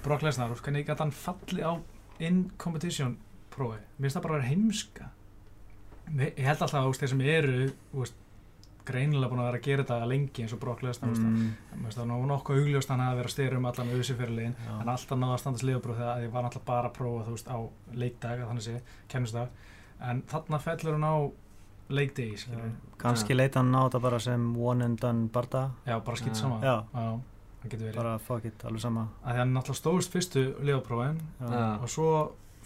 [0.02, 1.72] Brock Lesnar, hvernig gæti hann falli á
[2.20, 3.16] in competition
[3.50, 5.08] prófi mér finnst það bara að vera heimska
[6.14, 7.56] ég held alltaf að þeir sem eru
[7.92, 8.18] veist,
[8.86, 11.48] greinilega búin að vera að gera þetta lengi eins og Brock Lesnar mm.
[11.96, 14.74] Það nú nokkuð augljóst hann að vera að styrir um allan auðsifyrirlegin Já.
[14.80, 17.58] en alltaf náða að standast liðabróð þegar ég var náttúrulega bara að prófa veist á
[17.98, 19.48] leikdag að þannig sé,
[20.06, 21.16] en þarna fellur hún á
[21.92, 25.70] leikdegi skilur Kanski leita hann á þetta bara sem one and done barda.
[25.86, 26.40] já, bara skipt Já.
[26.42, 26.76] saman Já.
[27.62, 29.08] það getur verið Bara fuck it, alveg sama.
[29.24, 31.46] að því hann náttúrulega stóðst fyrstu liðabróðin Já.
[31.50, 31.66] Já.
[31.82, 32.10] og svo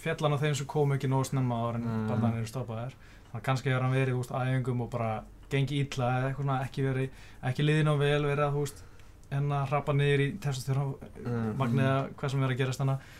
[0.01, 2.09] fjall hann á þeim sem kom ekki nóg snemma ára en Já.
[2.09, 2.97] barðan eru stoppaðir
[3.31, 5.11] þannig að kannski hefur hann verið á æfingum og bara
[5.51, 7.11] gengi illa eða eitthvað svona ekki verið
[7.51, 8.85] ekki liðin á vel verið að veist
[9.31, 11.51] en að hrappa niður í testosterón Mm.
[11.59, 13.18] magnið að hvað sem er að gerast þannig að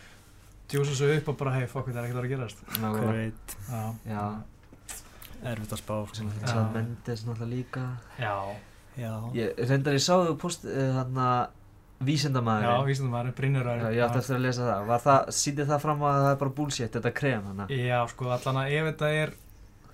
[0.71, 2.57] djúsa svo upp og bara hei it, það er ekkert að að gerast.
[3.71, 3.81] Já,
[4.11, 4.25] Já,
[5.43, 5.95] erfitt að spá.
[6.15, 6.51] sem að Já.
[6.51, 7.83] það Mendes náttúrulega líka.
[8.19, 8.35] Já,
[8.99, 9.11] Já.
[9.33, 14.35] Ég reyndar ég sáðu post þarna já, vísindamæður vísindum maður, Brynjar Já, ég átti eftir
[14.35, 14.85] að lesa það.
[14.91, 18.29] Var það, sýndi það fram að það er bara bullshit, þetta krem hana Já, sko,
[18.35, 19.33] allan að ef þetta er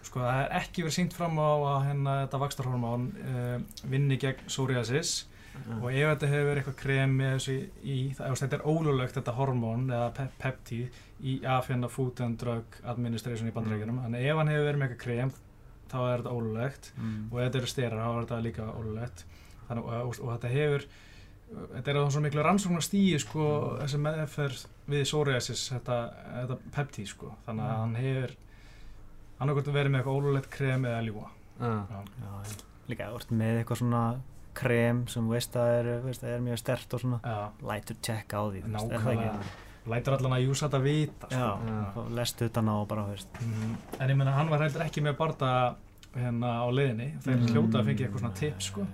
[0.08, 3.58] sko, það er ekki verið sínt fram á að hérna þetta vakstarhormón uh,
[3.92, 5.16] vinni gegn psoriasis.
[5.82, 9.34] Og ef þetta hefur verið eitthvað krem með þessu í, ef þetta er ólulegt þetta
[9.40, 14.38] hormón eða pe peptíð í af hérna Food and Drug Administration í bandarækjunum, þannig ef
[14.38, 15.32] hann hefur verið með eitthvað krem
[15.90, 17.18] þá er þetta ólulegt Mm.
[17.32, 19.24] og ef þetta eru styrar þá er þetta líka ólulegt
[19.68, 20.86] þannig, og, og, og þetta hefur
[21.74, 23.48] þetta er á svo miklu rannsóknar stíi sko,
[23.82, 25.98] þessi meðferð við psoriasis þetta,
[26.36, 27.32] þetta peptíð sko.
[27.48, 28.34] Þannig að hann hefur
[29.40, 31.28] annarkvæmt verið með eitthvað ólulegt krem eða ljúa
[31.58, 32.02] Já, Já.
[32.22, 32.58] Já, já.
[32.88, 34.02] Líka, þú ert með eitthvað svona
[34.58, 37.40] krem sem þú veist að er, veist, að er mjög stert og svona Já,
[37.72, 39.64] lætur tjekka á því, þú veist, það nákvæmlega ekki?
[39.88, 41.92] lætur allan að júsa þetta vita Já, sko.
[41.98, 43.42] þá lestu utan á og bara, þú veist.
[43.44, 45.52] Mm, en ég meina hann var heldur ekki með barda
[46.18, 47.48] hérna á leiðinni þeir Mm.
[47.54, 48.88] hljóta að fengja eitthvað svona tips sko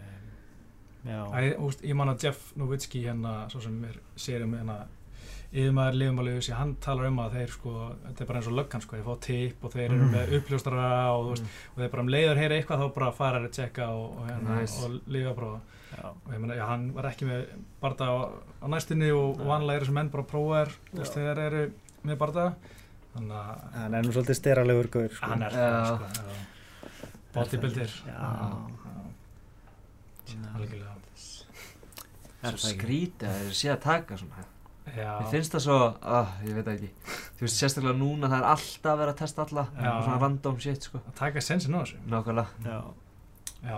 [1.04, 4.78] Já, Æ, úst, ég man að Jeff Nowitzki hérna, svo sem er sérum hérna
[5.54, 7.74] yfirmaður lifumáliðus, hann talar um að þeir sko,
[8.08, 10.12] þetta er bara eins og löggan sko, þeir fá tip og þeir eru Mm.
[10.16, 11.52] með uppljóstara og, mm.
[11.74, 14.60] og þeir bara um leiður heyra eitthvað þá bara fara að tjekka og, og, hérna,
[14.62, 14.80] Nice.
[14.84, 15.60] og lifaprófa
[15.94, 17.44] já, og ég meina, já, hann var ekki með
[17.82, 21.44] barda á, á næstinni og, og vanlega eru sem menn bara prófa þú veist, þegar
[21.48, 21.64] eru
[22.04, 22.48] með barda.
[23.14, 25.28] Þannig að hann er nú svolítið styralegur gaur, sko.
[25.30, 26.08] hann er það sko,
[32.44, 32.74] Er það ekki?
[32.74, 34.42] skrítið að þeir sé að taka svona
[34.86, 36.90] Mér finnst það svo, ah, ég veit ekki.
[37.38, 39.64] Þú veist, sérstaklega núna það er alltaf verið að testa alla.
[39.78, 41.00] Svona random shit, sko.
[41.08, 42.02] Að taka sensin á þessu.
[42.12, 42.48] Nákvæmlega.
[42.66, 42.82] Já,
[43.64, 43.78] Já,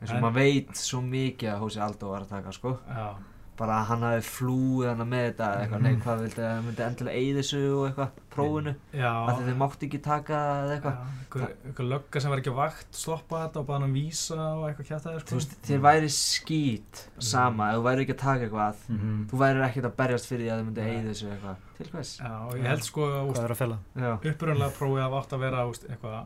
[0.00, 2.78] eins og En- maður veit svo mikið að Hósi Aldó var að taka, sko.
[2.88, 3.14] Já,
[3.62, 5.86] bara að hann hafi flúið hann með þetta eitthvað, Mhm.
[5.86, 8.74] nei, hvað vildi að hann myndi endilega eigið þessu og eitthvað, prófinu?
[8.92, 10.98] Að þið mátti ekki taka það eða eitthvað.
[11.22, 14.64] Einhver, einhver lögga sem var ekki vakt stoppa þetta og bara hann að vísa og
[14.68, 15.38] eitthvað kjátaði þú sko.
[15.38, 18.76] veist, þér væri skít sama ef þú væri ekki að taka eitthvað.
[18.88, 19.26] Mhm.
[19.30, 21.56] þú væri ekkert að berjast fyrir því að þið myndi eigið þessu eitthvað.
[21.78, 22.12] Til hvers?
[22.18, 25.66] Já, og ég held sko að hvað er að upprunlega prófið að átt að vera
[25.68, 26.24] úst, eitthvað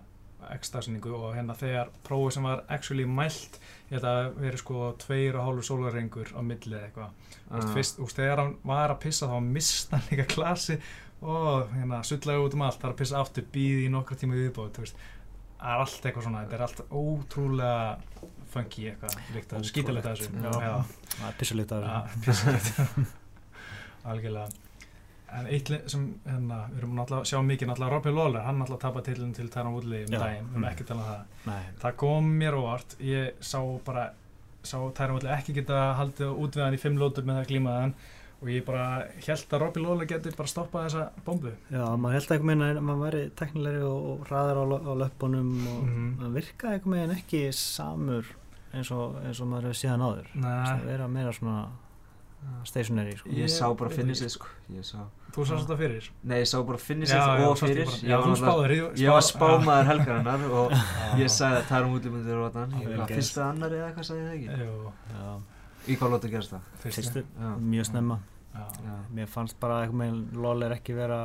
[0.54, 3.58] ekstasinningu og hérna þegar prófið sem var actually mælt
[3.90, 7.34] ég held að veri sko tveir og hálfur sólarengur á milli eða eitthvað.
[7.50, 7.74] Ah.
[7.80, 10.78] úst, þegar hann var að pissa þá mista hann líka klasi
[11.22, 14.36] og hérna sullaði út um allt, það er að pissa aftur býði í nokkra tíma
[14.36, 19.16] viðbóð það er allt eitthvað svona, þetta er allt ótrúlega funky eitthvað
[19.56, 20.30] að skítilegt að þessu.
[21.26, 23.06] Er pissulíkt af Já, þessu.
[24.06, 24.65] algjörlega
[25.38, 28.80] en eitt sem hérna, við erum náttúrulega að sjá mikið náttúrulega Robbie Lawler, hann náttúrulega
[28.86, 30.18] tapar tillin til Tæran Woodley um Já.
[30.18, 30.68] daginn, við erum Mm.
[30.72, 34.10] ekki að tala um það Nei, það kom mér óvart, ég sá bara
[34.62, 37.94] sá Tæran Woodley ekki geta haldið út við hann í fimm lótur með það glímaðan
[38.42, 38.86] og ég bara
[39.26, 42.80] held að Robbie Lawler geti bara stoppað þessa bombu Já, maður held eitthvað meina að
[42.84, 46.18] maður væri teknilegri og, og hraðar á, á löpunum og Mhm.
[46.20, 48.24] það virkaði eitthvað meginn ekki samur
[48.74, 51.68] eins og, eins og maður hefur síðan áður Nei, það vera meira svona
[52.64, 53.28] stationary sko.
[53.30, 54.46] ég Ég sá bara finnisið sko.
[54.74, 54.98] Ég sá,
[55.34, 57.92] þú sást þetta fyrir nei, ég sá bara finnisið og fyrir.
[58.02, 60.72] Já, spáður ég- var spá- spámaður helgarinnar og
[61.22, 65.90] ég sagði að Tærum útlýmundir og þannig, fyrsta annar eða eitthvað sagði ég það ekki?
[65.92, 66.70] Í hvað lótu gerst það?
[66.82, 67.24] fyrstu
[67.62, 68.18] mjög snemma.
[68.56, 68.62] Já.
[68.86, 71.18] já, mér fannst bara eitthvað meginn LOL er ekki vera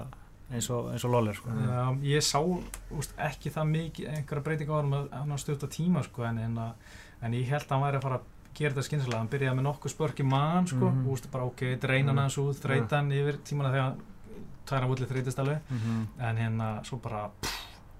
[0.52, 1.54] eins og, eins og LOL er sko.
[1.64, 4.78] Já, ég sá úst, ekki það mikið einhverja breytinga á
[5.16, 8.06] hann að stutta tíma sko, en, en, að- en ég held að hann væri að
[8.10, 11.06] fara að gera þetta skynsilega, hann byrjaði með nokkuð spörk í mann sko, Mhm.
[11.08, 12.26] úst, bara ok, dreina hann Mhm.
[12.26, 13.96] aðeins út, þreita hann yfir tímana þegar
[14.68, 17.30] tæra völdið þreytist alveg mm en hérna svo bara,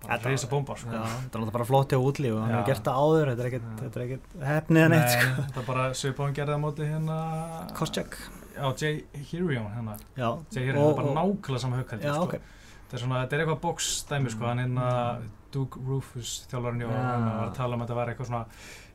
[0.02, 0.90] Þetta- reysa bomba sko.
[0.90, 3.40] Já, það er náttúrulega bara flott hjá útlíf og hann hefur gert það áður, þetta
[3.40, 3.82] er ekkert, Já.
[3.82, 5.42] þetta er ekkert hefnið en eitt sko.
[5.42, 8.18] þetta er bara svipáðan gerði á móti hérna Kostjak
[8.58, 12.24] Já, Jay Hirion hérna Jay Hirion, það er bara nákvæmlega sama högg Já, sko.
[12.24, 15.18] ok þetta er svona, þetta er eitthvað boxdæmi sko, hann hérna
[15.52, 18.46] Duke Rufus þjálfarinn og hann var að tala um að þetta var eitthvað svona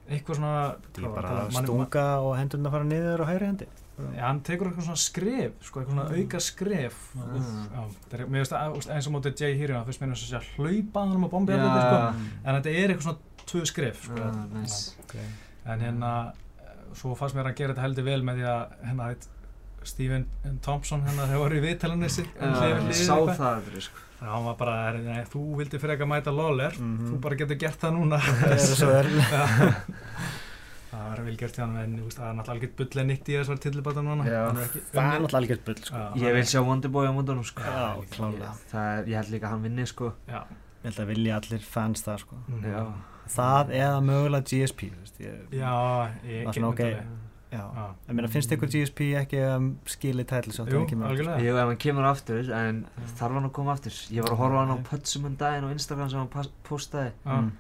[0.07, 0.54] eitthvað svona
[0.92, 4.68] Það er bara manni- stunga og hendurna fara niður á hægri hendi Já, hann tekur
[4.68, 6.96] eitthvað svona skref, sko, eitthvað svona auka skref.
[8.12, 9.54] Er, mér það, úst, eins og mótið Jay
[10.02, 12.26] mér eins og sé að hlaupa hann um að bombi allir, sko.
[12.44, 14.18] En þetta er eitthvað svona tvö skref, sko.
[14.20, 14.82] Já, nice.
[15.00, 15.24] okay.
[15.64, 16.11] En hérna,
[16.92, 19.09] svo fannst mér að gera þetta heldur vel með því að, hérna,
[19.87, 20.26] Stephen
[20.62, 24.45] Thompson, hérna, þegar voru í viðtalunni sig, Já, ég sá það aldrei sko Já, hann
[24.47, 27.11] var bara, nei, þú vildi fyrir eitthvað mæta Lawler, Mhm.
[27.11, 28.18] þú bara getur gert það núna.
[28.24, 28.89] Það er svo
[29.34, 29.43] Já.
[30.91, 33.37] það var vel gert hjá hann, en það er náttúrulega algjört bull en nýtt í
[33.37, 34.24] þessar tillibata núna.
[34.24, 34.39] Já.
[34.47, 35.97] Hann er ekki Það er náttúrulega algjört bull sko.
[35.97, 37.84] Já, Ég vil sjá Wonderboy á múndunum sko Já,
[38.14, 40.41] klálega Það er, ég held líka að hann vinni sko Já.
[40.47, 42.41] Ég held að vilja allir fans það sko.
[42.49, 42.64] Mhm.
[42.72, 42.82] Já,
[43.37, 45.76] Það eða mögulega GSP þú veist, ég, Já,
[46.24, 46.82] ég Það er svona, ok.
[47.53, 51.36] Ég meina, finnst ykkur GSP ekki um, skilið tætlis Jú, algjörlega.
[51.44, 52.80] Jú, ef hann kemur aftur, en
[53.18, 53.94] þarf hann að koma aftur?
[54.11, 57.12] Ég var að horfa á hann á Pötsum um daginn á Instagram sem hann postaði.
[57.22, 57.36] Já.
[57.36, 57.55] Mm.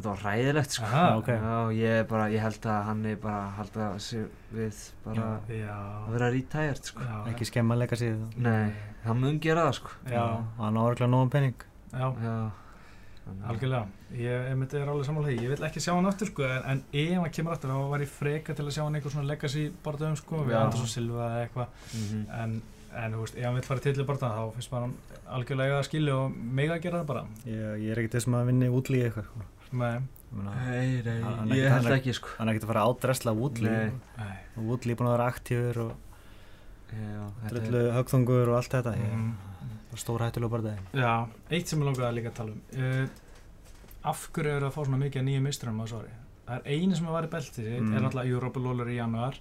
[0.00, 0.86] Þetta var ræðilegt sko.
[0.88, 1.26] Aha, ok.
[1.28, 4.22] Já, ég, bara, ég held að hann er bara að halda sig
[4.54, 5.74] við bara Já.
[6.06, 7.04] að vera retired sko.
[7.04, 7.18] Já.
[7.34, 8.70] Ekki skemma að leika síðu Nei,
[9.04, 9.92] hann mun gera það sko.
[10.08, 10.24] Já,
[10.56, 12.06] Hann á orðlega nógum penning já,
[13.50, 13.86] algjörlega.
[14.16, 15.44] Ég, myndi er alveg samanlega því.
[15.46, 18.00] Ég vil ekki sjá hann aftur, sko, en, en ef hann kemur aftur, þá var
[18.04, 20.56] ég freka til að sjá hann eitthvað svona legacy barðum, sko, við.
[20.60, 21.68] Andersson Silva eða eitthvað.
[21.94, 22.22] Mhm.
[22.40, 22.62] En,
[23.04, 24.96] en, þú veist, ef hann vil fara til í barðan, þá finnst maður hann
[25.40, 27.24] algjörlega að skilja og mega að gera það bara.
[27.46, 29.46] Ég, ég er ekkert þessum að vinni útlíð eitthvað sko.
[29.72, 30.00] Nei,
[30.30, 32.70] Ég meina, Nei, nei, Hann- er ég held er- ekki sko Hann er ekkert að
[32.70, 33.90] fara að ádresla útlíð Nei.
[34.18, 34.36] nei.
[34.58, 35.92] og útlíð búin að vera aktífur og
[36.92, 39.32] er drullu högþungur og allt þetta ég, Mhm.
[39.96, 42.60] Stór hættulega bara það Já, eitt sem ég langaði líka að tala um.
[42.76, 43.08] Uh,
[44.10, 46.12] af hverju eru að fá svona mikið að nýju misturum á svari?
[46.46, 47.94] Það er eini sem var í belti, Mm.
[47.96, 49.34] er náttúrulega Europa Lawler í januar,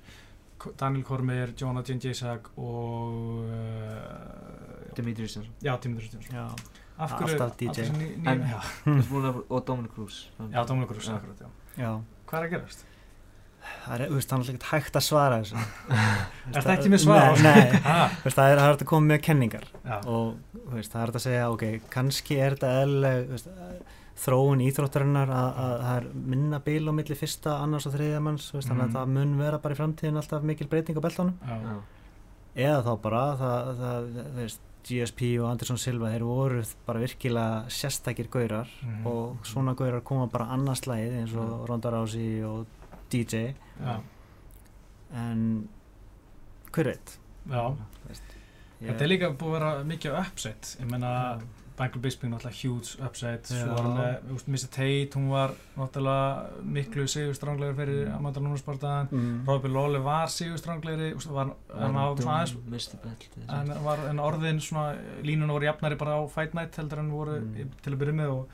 [0.77, 5.77] Daniel Cormier, Jonathan Jasak og uh, Dimitri Stjánsson já.
[6.33, 6.49] Já,
[6.99, 7.81] Af hverju Alltaf DJ.
[7.95, 11.47] ný, ný, En- Og Dominic Cruz já, Dominic Cruz, akkurat, já.
[11.77, 12.85] já Hvað er að gerast?
[13.85, 15.55] Það er, þú veist, hann er alltaf ekkert hægt að svara þessu
[16.55, 17.79] Er það ekki með svar á Nei, nei.
[17.93, 20.35] Ah, Þú veist, það er, það hægt að koma með kenningar já, og
[20.75, 21.65] veist, það er hægt að segja, ok,
[21.95, 23.49] kannski er þetta veist,
[24.19, 28.49] þróun íþróttarinnar að, að það er minna bíl á milli fyrsta, annars og þriðja manns
[28.51, 28.89] veist, þannig Mhm.
[28.89, 31.77] að það mun vera bara í framtíðin alltaf mikil breyting á Já,
[32.65, 37.65] eða þá bara það, það, þú veist, GSP og Anderson Silva þeir voru bara virkilega
[37.69, 39.05] sérstakir gaurar Mhm.
[39.07, 41.67] og svona gaurar koma bara annars lagið eins og Já.
[41.69, 42.65] Ronda Rousey og
[43.11, 43.95] DJ já,
[45.13, 45.45] en
[46.73, 47.15] hver veit?
[48.79, 50.75] Þetta er líka búið að vera mikið upset.
[50.79, 51.09] Ég menna
[51.79, 53.47] Michael Bisping náttúrulega huge upset.
[53.47, 54.69] Svo var hann með, þú veist, Mr.
[54.75, 59.45] Tate hún var náttúrulega miklu sigurstranglegur fyrir Amanda Nunes bardaðan Mm.
[59.47, 62.55] Robbie Lawley var sigurstranglegri var, hann var aðeins
[63.49, 67.39] en var en orðin svona línuna voru jafnari bara á Fight Night heldur en voru
[67.39, 67.71] Mm.
[67.81, 68.49] til að byrja með og,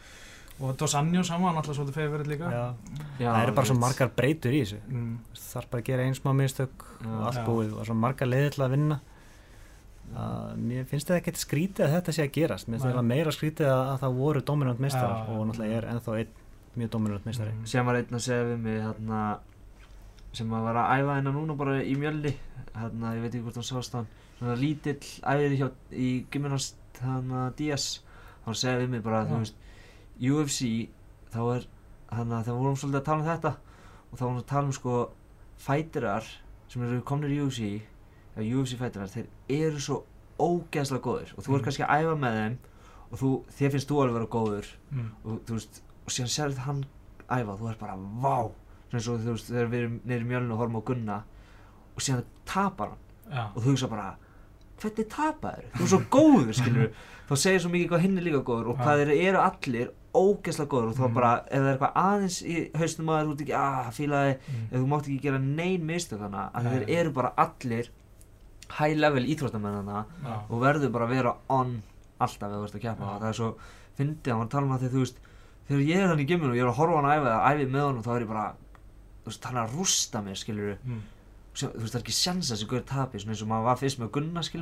[0.60, 2.52] og Dos Anjos hann var náttúrulega svolítið fegur líka.
[2.52, 2.64] Já.
[3.20, 4.80] Já, það eru bara svo ég margar breytur í þessu.
[4.88, 8.32] Mm, það þarf bara að gera eins smá mistök og allt búið og svo margar
[8.32, 9.00] leiðir til að vinna.
[10.16, 12.70] Að mér finnst þetta ekkert skrítið að þetta sé að gerast.
[12.70, 16.18] Mér finnst þetta meira skrítið að, að það voru dominant meistarar og náttúrulega er ennþá
[16.22, 16.42] einn
[16.76, 17.52] mjög dominant meistari.
[17.56, 17.68] Mm.
[17.72, 19.20] sem var einn að segja við mig hérna,
[20.36, 22.34] sem að var að æfa hérna núna bara í mjölni.
[22.76, 24.10] Hérna, ég veit ekki hvort hann sást hann.
[24.40, 27.88] Svona lítill æfiri hjá í gymminast hérna Díaz.
[28.46, 29.32] Hann segja við mig bara Já.
[30.22, 30.90] UFC
[31.34, 31.68] þá er
[32.16, 34.76] hérna þegar vorum svolítið að tala um þetta og þá vorum við að tala um
[34.78, 34.96] sko
[35.66, 36.28] fætirar
[36.72, 37.70] sem eru komnir í UFC
[38.36, 40.02] eða UFC fætirar þeir eru svo
[40.42, 41.58] ógeðslega góðir og þú Mm.
[41.60, 42.58] er kannski að æfa með þeim
[43.12, 46.64] og þú, þér finnst þú alveg vera góður mm, og þú veist og síðan sérðu
[46.66, 46.82] hann
[47.30, 48.38] æfa þú er bara vá!
[48.86, 51.18] Svona eins og þú veist þegar við erum neyri mjölnu og horfum á Gunna
[51.96, 54.08] og síðan tapar hann já, og þú hugsa bara
[54.82, 56.90] hvernig tapaður þú er svo góður skilur
[57.30, 58.84] þá segir svo mikið hvað hinn er líka góður og Já.
[58.84, 61.14] hvað þeir eru allir ógeðslega góður og þá Mhm.
[61.14, 64.34] bara ef það er eitthvað aðeins í haustum að þú ert ekki að fílaði.
[64.50, 67.90] Mm, ef þú mátt ekki gera nein mistök hana að þeir eru bara allir
[68.80, 71.82] high level íþróttamenn hana já, og verður bara að vera on
[72.20, 73.06] alltaf ef þú ert að keppa.
[73.06, 73.20] Já.
[73.20, 73.50] það er svo
[73.98, 75.18] fyndið að hann tala um það þegar þú veist
[75.68, 77.50] þegar ég er hann í gimminu og ég er að horfa hann að æfa eða
[77.52, 78.48] æfi með hann og þá er ég bara
[79.26, 81.02] þú veist hann er að rústa mér skilur mm,
[81.56, 83.80] þú veist það er ekki sjans að þessi gaur tapi svona eins og maður var
[83.82, 84.62] fyrst með Gunna þú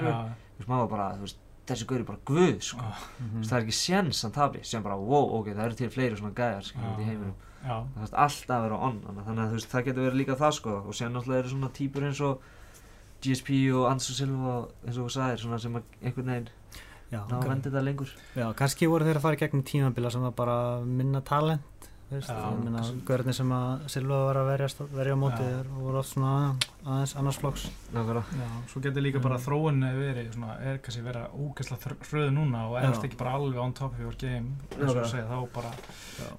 [0.59, 1.39] veist maður var bara þú veist
[1.69, 2.83] þessi gaur er bara guð sko.
[2.83, 5.79] Já, þú veist það er ekki sjans að tapi sem bara wow ok það eru
[5.79, 7.35] til fleiri svona gæjar skilur út í heiminum.
[7.63, 10.57] Já, það er alltaf að vera on þannig að veist það getur verið líka það
[10.59, 10.75] sko.
[10.83, 12.49] Og síðan náttúrulega eru svona típur eins og
[13.23, 16.49] GSP og Anderson Silva eins og þú sagðir svona sem einhvern veginn
[17.13, 18.11] ná að venda þetta lengur.
[18.35, 21.63] Já, kannski voru þeir að fara í gegnum tímabila sem var bara minna talent
[23.07, 26.33] görðin sem að Silva var að verja, verja á móti og voru oft svona
[26.85, 27.65] aðeins annars flokks.
[27.93, 29.43] Já, svo getur líka bara Mm.
[29.45, 32.89] þróun verið svona, er kannski vera ógæslega hröðu núna og Já.
[32.89, 35.71] erst ekki bara alveg on top of your game eins og að segja, þá bara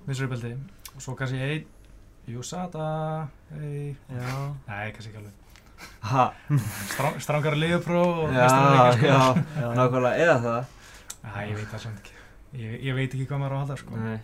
[0.06, 0.52] belti
[0.94, 1.64] og svo kannski einn
[2.26, 3.96] Júsata hey.
[4.08, 5.32] já, nei, kannski ekki alveg.
[6.94, 9.06] Strang, strangara liðupró og já meistaradeildarsleik, sko.
[9.06, 9.60] já.
[9.60, 10.64] Já, nákvæmlega eða það.
[11.24, 12.14] Æ, ég veit það samt ekki.
[12.54, 13.96] Ég, ég veit ekki hvað maður á að halda sko.
[13.96, 14.20] nei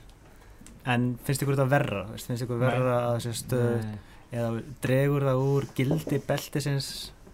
[0.89, 2.07] en finnst ykkur þetta verra?
[2.15, 3.99] Finnst ykkur verra að þessi stöð nei.
[4.31, 4.51] eða
[4.85, 6.91] dregur það úr gildi beltisins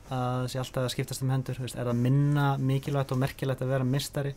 [0.06, 1.62] að það sé alltaf að skiptast um hendur?
[1.66, 4.34] Er það minna mikilvægt og merkilegt að vera mistari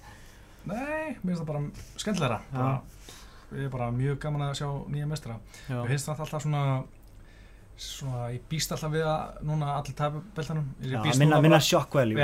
[0.70, 1.66] nei, mér finnst það bara
[2.03, 2.39] skemmtilegra.
[2.51, 2.57] Já.
[2.60, 5.38] bara, ég er bara mjög gaman að sjá nýja meistara.
[5.66, 6.64] Já, Mér finnst það alltaf svona
[7.80, 10.72] svona, ég býst alltaf við að núna allir tapu beltanum.
[10.84, 12.20] Ég, já, býst minna, minna sjokkvæli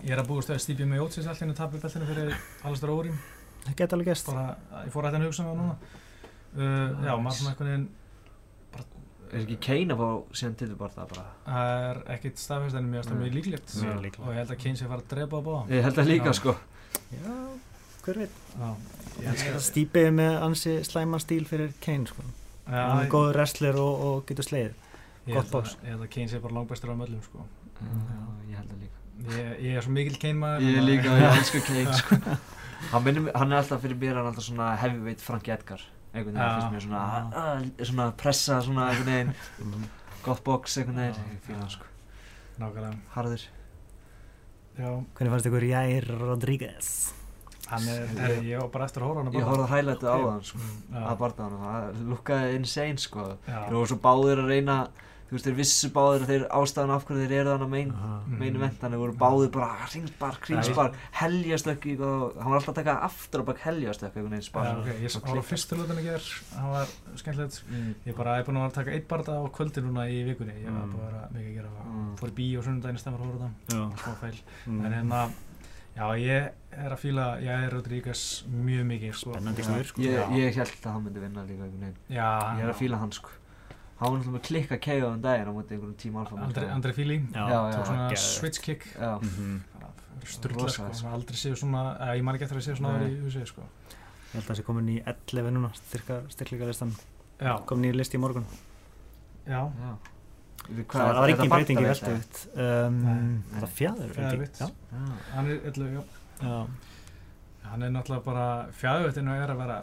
[0.00, 2.34] ég er að búast við að Stevie Miocic allir henni tapu beltinu fyrir
[2.64, 3.16] Alistair Overeem
[3.66, 4.44] það geta alveg gæst bara,
[4.86, 5.76] ég fór að þetta hugsa um það núna
[6.56, 7.88] uh, já, maður svona einhvern veginn
[9.30, 12.88] er ekki Kane að fá síðan til bara það bara það er ekkit staðfest en
[12.90, 13.18] það Nei.
[13.20, 14.22] mjög líklegt Mjög líklegt.
[14.24, 16.08] og ég held að Kane sé að fara að drepa á báða ég held það
[16.10, 16.36] líka Já.
[16.40, 16.54] sko
[17.14, 17.36] já,
[18.04, 18.70] hver veit já,
[19.20, 22.26] ég elska það Stípið er með ansi slæma stíl fyrir Kane sko.
[22.66, 25.76] Já, hann er ég- góður wrestler og, og getur sleið ég gott held box.
[25.76, 27.46] að- ég held að Kane sé bara langbæstur af öllum sko.
[27.78, 28.98] já ég held það líka
[29.38, 32.18] ég, ég er svo mikil Kane maður ég að- líka ég elska Kane sko
[32.92, 35.82] hann, minnir, mig- hann er alltaf fyrir mér hann er alltaf svona heavyweight Frankie Edgar.
[36.14, 39.88] Einhvern veginn finnst mér svona uh, svona pressa svona einhvern veginn.
[40.24, 41.38] Gott box einhvern veginn.
[41.46, 41.86] Fíla hann sko.
[42.60, 42.96] nákvæmlega.
[43.14, 43.46] Harður.
[44.80, 46.90] Já, hvernig fannst ykkur Jair Rodríguez?
[47.70, 50.16] Hann er, er ég var bara eftir að hóra hann ég horfði að highlightu á
[50.18, 50.58] hann sko
[51.04, 53.26] að barða hann það lukkaði insane sko.
[53.70, 54.76] Voru svo báðir að reyna
[55.30, 57.90] þú veist þeir vissu báðir að þeir ástæðan af hverju þeir eru þannig að mein
[57.94, 58.38] Mhm.
[58.40, 62.80] meinu vent þannig voru báðir bara hringspar, kringspar, heljastökk í og hann var alltaf að
[62.80, 65.48] taka aftur á bak heljastökk einhvern veginn já, spar ok, ég var á klikka.
[65.50, 66.20] fyrstu lútin að gera
[66.58, 67.94] hann var skemmtilegt Mm.
[68.06, 70.54] ég bara er búin að vera að taka eitt barða á kvöldi núna í vikunni
[70.58, 70.94] ég var Mm.
[70.94, 72.16] að vera mikið að gera Mm.
[72.18, 73.20] fór í bí og sunnudaginn stemmar
[73.70, 74.84] smá feil mm.
[74.86, 75.30] en hérna
[75.96, 79.32] já ég er að fíla ég er Rodríguez mjög mikið sko.
[79.34, 80.00] Spennandi gaur, sko.
[80.02, 82.98] ég, ég held að hann myndi vinna líka einhvern veginn já, ég er að fíla
[82.98, 83.28] hann sko
[84.00, 86.92] hann var náttúrulega með klikka keiða um daginn á móti einhverjum tíma alfa Andri, Andri
[86.96, 88.86] Fíli tók svona switch kick.
[88.96, 89.60] Já, Mhm.
[90.24, 91.06] sturla sko, sko.
[91.06, 93.46] hann aldrei séu svona eða, ég man ekki eftir að séu svona aðri í húsi
[93.46, 93.62] sko.
[93.62, 96.92] ég held að það sé komin í 11 núna styrka, styrkleikalistan.
[97.40, 98.44] Já, kom nýr listi í morgun.
[99.46, 99.96] Já, já.
[100.60, 103.42] Það var, hvað það var þetta engin breyting í bandaveitt, velduvitt um, Nei.
[103.50, 104.70] það var fjæður eða?
[105.34, 106.02] hann er öllu, já.
[106.42, 106.66] Já,
[107.70, 109.78] hann er náttúrulega bara fjæðvettinu er að vera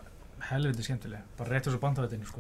[0.52, 1.22] helviti skemmtileg.
[1.38, 2.40] Bara rétt þessu bandavettinu sko.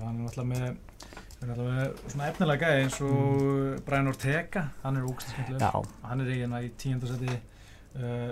[1.38, 5.62] Er Það er náttúrulega svona efnilega gæði eins og Brian Ortega, hann er úgst skemmtilegur.
[5.62, 7.36] Já, Hann er í hérna í tíundarsæti
[8.02, 8.32] uh,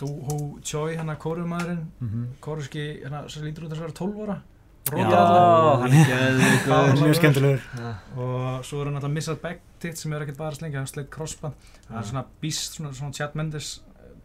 [0.00, 2.28] Do-Ho Choi, hann er kórumæðurinn, mhm.
[2.40, 4.38] kóruski, hérna sem lítur út að vera 12 ára.
[4.88, 4.94] Já.
[4.94, 5.72] Róta allavega.
[5.82, 7.88] hann er geðveikur mjög skemmtilegur Já.
[8.16, 11.10] Og svo er hann alltaf Missad Beckitt sem er ekkert bara að slengja, hann sleitt
[11.12, 11.68] crossband.
[11.84, 12.10] Það er Já.
[12.12, 13.74] svona beast, svona, svona Chad Mendes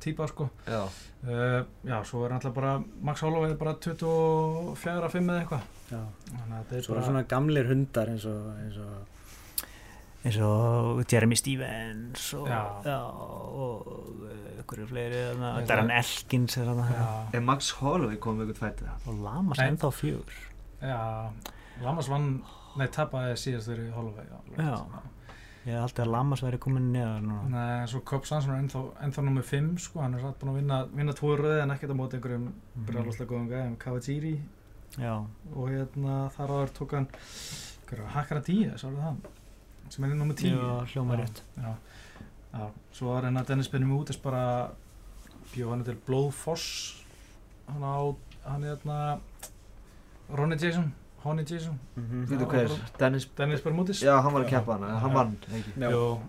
[0.04, 0.50] típa sko.
[0.68, 0.84] Já.
[1.24, 5.68] Uh, já, svo er alltaf bara Max Holloway bara 24, 5 eða eitthvað.
[5.94, 6.04] Já.
[6.04, 7.08] Er Svo er bara...
[7.08, 9.14] svona gamlir hundar eins og eins og
[10.24, 12.96] eins og Jeremy Stevens og, Já.
[13.04, 13.90] og
[14.64, 16.72] ykkur fleiri þarna, Ég Darren Elkins er
[17.36, 18.94] Er Max Holloway komið ykkur fætið?
[19.08, 19.92] og Lamas ennþá
[20.84, 21.32] já,
[21.84, 22.44] Lamas vann,
[22.80, 24.26] nei, tapaði síðast fyrir Holloway.
[24.58, 24.78] Já.
[25.66, 25.72] Já.
[25.72, 27.50] ég hef alltaf að Lamas væri komin neðar núna.
[27.50, 30.60] Nei, svo Cobb Sanson er ennþá, ennþá nummið 5 sko, hann er satt búinn að
[30.62, 32.86] vinna, vinna tvo röði en ekkert á móti einhverjum Mhm.
[32.88, 34.34] brjálvarslega góðum gæðum, Kawajiri
[35.00, 35.14] Já,
[35.56, 37.08] og hérna þar áður tók hann
[37.90, 39.16] hverju, Hakara Díaz, árið það
[39.90, 41.42] sem er nummið 10 Já, hljómar Já, rétt.
[41.58, 41.76] Já,
[42.54, 44.72] já, svo var hérna Dennis Benjamin Útis bara
[45.56, 47.02] bjóð hann til Blóðfoss.
[47.68, 49.20] Hann á, hann er hérna
[50.34, 50.94] Ronny Jason,
[51.24, 52.26] Honey Jason Mhm.
[52.26, 52.70] Þú veitu Já, hver?
[53.00, 55.14] Dennis Dennis Bermudis Já, hann var að keppa hann Já.
[55.14, 55.38] vann.
[55.78, 56.20] Jú,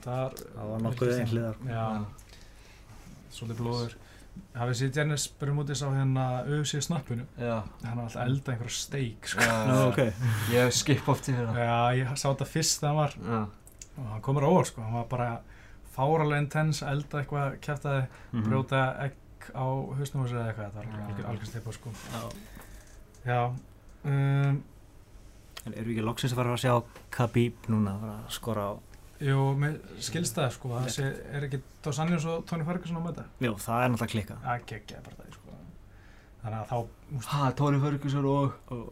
[0.00, 1.56] það Það var nokkuð einhliðar.
[1.68, 2.04] Já,
[3.34, 3.94] svolítið blóður
[4.58, 7.62] hafið séð Dennis Bermudis á hérna UFC snappinu, Já.
[7.84, 9.40] hann var alltaf að elda einhverja steik sko.
[9.40, 10.00] Já, ok.
[10.50, 11.58] Ég skip oft yfir það.
[11.62, 13.42] Já, ég sá þetta fyrst þegar hann var Já.
[13.98, 15.28] og hann komur á orð sko, hann var bara
[15.96, 18.42] fáralega intens, elda eitthvað, kæftaði Mhm.
[18.48, 19.14] brjóta egg
[19.54, 19.62] á
[19.98, 21.06] hausnum og sér eða eitthvað, þetta var Já.
[21.06, 21.90] algjör, algjör steipa sko.
[23.26, 23.52] Já.
[24.04, 24.62] Um,
[25.64, 26.74] En eru ekki loksins að fara að sjá
[27.14, 28.72] Khabib núna að að skora á
[29.24, 33.02] jú, mér skilst það sko, það sé, er ekki Dos Anjos og Tony Ferguson á
[33.06, 33.24] möta?
[33.40, 35.56] Jú, það er náttúrulega klikka Það geggjaði bara það sko.
[36.42, 36.76] Þannig að þá,
[37.16, 38.84] úst, Ha, Tony Ferguson og og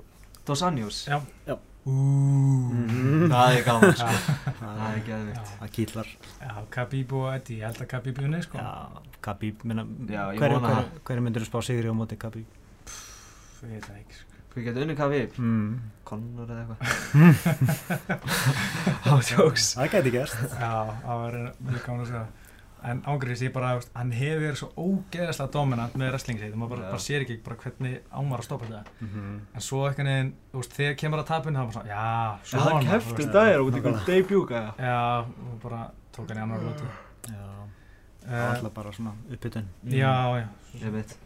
[0.49, 1.03] Dos Anjos.
[1.11, 1.59] já, Já.
[1.83, 2.73] Úúúú.
[2.73, 3.29] Mhm.
[3.35, 4.17] Það er gaman, sko.
[4.63, 5.37] Það er geðvikt.
[5.37, 6.09] já, það kýtlar
[6.41, 8.59] já, Khabib og Eddie, ég held að Khabib unni sko.
[8.59, 8.73] Já,
[9.21, 10.85] Khabib, minna hverju, það.
[11.05, 12.47] hverju myndir þú spá sigri á móti Khabib?
[13.63, 14.29] Ég veit það ekki sko.
[14.53, 15.37] Hvað getur unni hvað við?
[15.41, 15.73] Mm.
[16.05, 17.93] Connor eða eitthvað?
[19.09, 19.71] Á tjóks.
[19.79, 20.73] Það gæti gerst Já,
[21.03, 21.37] það var
[21.69, 22.25] mjög gaman að segja
[22.83, 26.73] En ángriðis ég bara, veist, hann hefur verið svo ógeðslega dominant með wrestling sitt maður
[26.73, 29.37] bara, bara sér ekki bara hvernig ámar að stoppa þetta Mhm.
[29.55, 32.03] en svo eitthvað neginn, þú veist, þegar kemur að tapinu þá bara svona, já,
[32.51, 34.75] svona hann þú kefti dagir út í einhvern gæja.
[34.83, 34.99] Já,
[35.47, 35.81] og bara
[36.17, 36.91] tók hann í annar lótu
[37.31, 37.47] Já,
[38.27, 40.47] það uh, var alltaf bara svona uppbytun Já, já
[40.83, 41.17] Ég veit.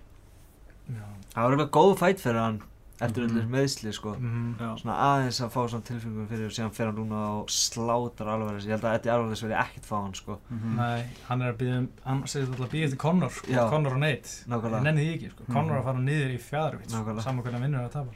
[0.92, 2.60] Já, Það var eitthvað góð fætt fyrir hann
[3.00, 3.30] eftir Mhm.
[3.36, 4.14] öllir meðsli, sko.
[4.16, 7.46] mhm, Já, Svona aðeins að fá svona tilfengum fyrir og síðan fer hann núna og
[7.48, 10.38] slátar alveg Ég held að Eddie Alvarez verði ekkert fá hann, sko.
[10.50, 10.76] Mhm.
[10.76, 13.68] Nei, hann er að býða um, hann segir alltaf að býða eftir Conor, sko, Já.
[13.70, 14.80] Conor og Nate Nákvæmlega.
[14.80, 15.80] Ég nenni því ekki, sko, Conor Mhm.
[15.80, 17.22] að fara niður í fjæðarvitt, sko, Nákvæmlega.
[17.22, 18.14] saman hvernig hann vinnur að tapar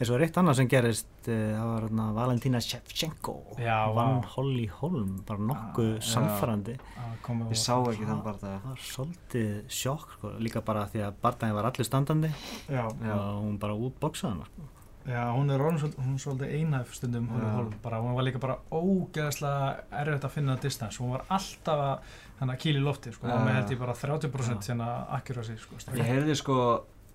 [0.00, 4.22] eins og reitt annað sem gerist uh, það var hérna Valentína Shevchenko Já, vann.
[4.34, 8.58] Holly Holm bara nokkuð samfærandi Ég sá ekki þann bara það.
[8.64, 10.32] var svolítið sjokk sko.
[10.40, 13.12] líka bara því að barndaginn var allir standandi Já, Já.
[13.14, 14.68] og hún bara útboksaði hann sko.
[15.10, 17.28] Já, hún er orðin svolítið, hún er svolítið einhæf stundum.
[17.32, 19.70] Holm, bara, hún var líka bara ógeðslega
[20.02, 23.46] erfitt að finna distance, hún var alltaf að hann að kýla í lofti, sko, hún
[23.48, 24.68] með held ég bara 30% Já.
[24.74, 26.58] hérna accuracy, sko, Ég heyrði sko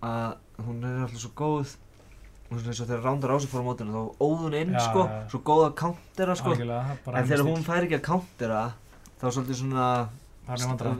[0.05, 0.33] að
[0.65, 1.75] hún er alltaf svo góð
[2.49, 4.83] hún er eins og þegar Rándar Ási fór á mótinu þá óð hún inn Já,
[4.85, 5.15] sko, já.
[5.31, 6.53] svo góð að countera sko.
[6.53, 8.61] En þegar hún fær ekki að countera
[9.19, 9.87] þá er svolítið svona
[10.45, 10.59] er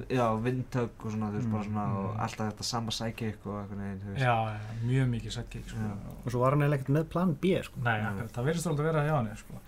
[0.10, 1.98] já, vindtök og svona, þú veist, Mm, bara svona mm.
[1.98, 4.24] og alltaf þetta sama sidekick og eitthvað neginn, þú veist.
[4.26, 5.90] Já, já, mjög mikið sidekick, sko,
[6.26, 7.84] og svo var hann eiginlega ekkert með plan B sko.
[7.86, 8.00] Nei,
[8.34, 9.62] það verðist svolítið að vera hjá henni, sko,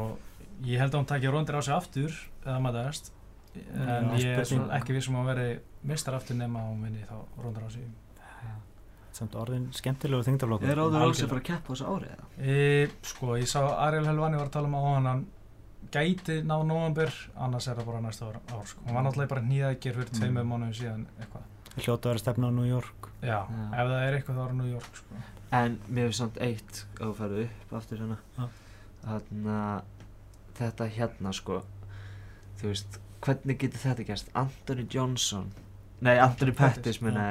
[0.00, 0.18] og
[0.64, 2.16] ég held að hún takja Rondir á sig aftur,
[2.46, 3.12] eða maður það
[3.56, 5.46] en Já, ég er ekki við sem að veri
[5.88, 7.84] mistar aftur nema að hún vinni þá Rondir á sig.
[9.16, 11.30] Samt orðin skemmtilegu þingdaflokkur Er Rándar Ási Algjörlega.
[11.32, 12.26] bara að keppa á þessu ári eða?
[12.38, 15.24] E, sko, ég sá Ariel Helvani var að tala um á hann hann
[15.92, 18.80] gæti ná november annars er það bara næsta ár, ár sko.
[18.86, 20.18] hún var náttúrulega bara nýðaðger fyrir Mm.
[20.20, 21.44] tveimur mánuðum síðan eitthvað
[21.76, 23.66] hljóta að vera stefna á New York já, Já.
[23.72, 25.14] ef það er eitthvað þá er New York sko.
[25.52, 28.48] En mér finnst samt eitt að ferðu upp aftur hérna Já.
[29.06, 29.82] Þannig að
[30.58, 31.62] þetta hérna sko
[32.56, 34.30] Þú veist, hvernig getur þetta gerst?
[34.34, 35.52] Anthony Johnson
[36.00, 37.04] Nei, Anthony Pettis, Pettis já.
[37.04, 37.26] minna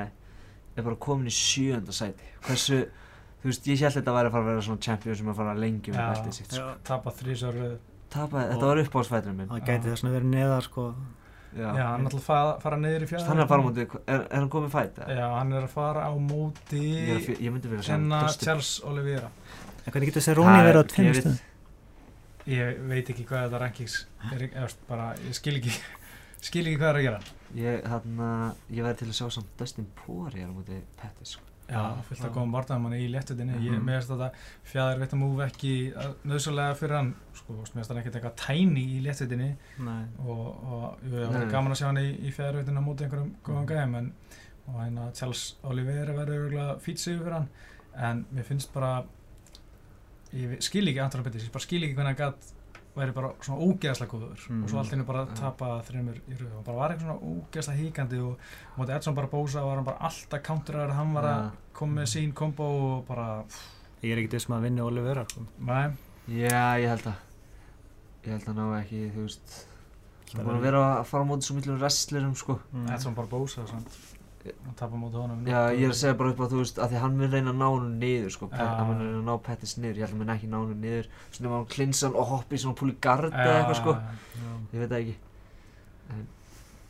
[0.75, 2.23] Er bara komin í sjönda sæti.
[2.45, 2.81] Hversu,
[3.41, 5.53] þú veist, ég held þetta væri að fara að vera svona champion sem að fara
[5.55, 6.71] lengi með beltið sitt sko.
[6.83, 7.59] tapa þrísar
[8.15, 9.47] Tapaði, Og- þetta var uppáhaldsfæturinn minn.
[9.49, 10.83] Það gæti þess að vera neðar sko.
[11.55, 13.61] Já, já, hann er alltaf að fara, fara niður í fjæðar Hann er að fara
[13.63, 14.97] á móti, er, er hann komið fæt?
[14.99, 15.15] eða?
[15.15, 16.81] já, hann er að fara á Ég, móti
[17.25, 19.29] fi- ég myndi vilja segja Senna Dustin- Charles Oliveira.
[19.85, 21.41] En hvernig getur Það er- verið á tveim ég veit-
[22.47, 23.95] ég ekki hvað þetta rankings.
[24.33, 25.71] Er, veist, bara, ég skil ekki
[26.45, 27.19] skil ekki hvað það er að gera
[27.55, 31.43] Ég, hann, ég væri til að sjá samt Dustin Poirier á móti Pettis sko.
[31.65, 33.55] Já, fullt að góðum barndagamann í léttutinni.
[33.63, 33.85] Ég Mhm.
[33.87, 34.31] með þess að þetta
[34.71, 35.71] fjæðar veit að múf ekki
[36.29, 39.47] nöðsynlega fyrir hann, sko, mér finnst hann ekkert eitthvað tæni í léttutinni
[39.79, 40.03] Nei.
[40.19, 41.39] og, og það Nei.
[41.39, 43.71] var gaman að sjá hann í, í fjæðarveitina á móti einhverjum góðan Mhm.
[43.71, 44.11] gæðum en
[44.67, 47.49] og hérna Charles Oliveira verður örgulega fýt sigur fyrir hann
[47.97, 49.03] en mér finnst bara
[50.35, 52.51] ég skil ekki Anton Pettis, ég bara skil ekki hvernig hann gætt
[52.95, 54.31] væri bara svona ógeðslega góður.
[54.33, 54.77] Og svo Mhm.
[54.79, 58.37] allt henni bara tapa þreymur í rauð og bara var eitthvað svona ógeðslega híkandi og
[58.37, 62.07] á móti Edson bara bósa var hann bara alltaf counterar, hann var að koma með
[62.15, 62.63] sín kombo
[62.97, 63.43] og bara
[64.03, 65.41] Ég er ekkert þessum að vinna Olivera sko.
[65.59, 65.89] Nei,
[66.27, 67.15] Já, ég held að
[68.25, 69.65] Ég held að ná ekki, þú veist.
[70.35, 72.59] Búin Bara- að vera að fara á móti svo miklu wrestlerum sko.
[72.73, 72.89] Mm.
[72.93, 73.87] Edson bara bósa samt
[74.65, 76.91] hann tapa móti honum Já, ég er að segja bara upp á, þú veist, að
[76.93, 78.65] því hann mun reyna að ná hann niður, sko, Já.
[78.77, 80.81] hann mun reyna að ná Pettis niður, ég held að hann mun ekki ná hann
[80.85, 84.53] niður, svona ef hann klinsa hann og hoppi svona púli gard eða eitthvað, sko, Já.
[84.75, 85.15] ég veit ekki,
[86.13, 86.27] en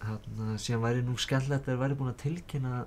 [0.10, 2.86] hann, síðan væri nú að þeir væri búin að tilkynna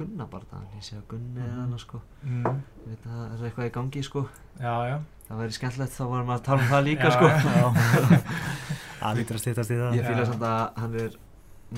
[0.00, 1.70] Gunna bara það, ég sé að Gunni eða Mhm.
[1.70, 4.28] hann, sko, mm, ég veit að það er eitthvað í gangi, sko,
[4.60, 4.98] Já, já
[5.28, 8.20] það væri skemmtilegt, þá varum maður að tala um það líka, Já, sko, Já.
[9.00, 9.94] Það lítur að stýttast í það.
[9.96, 10.28] ég fýla Já.
[10.28, 11.12] samt að hann er,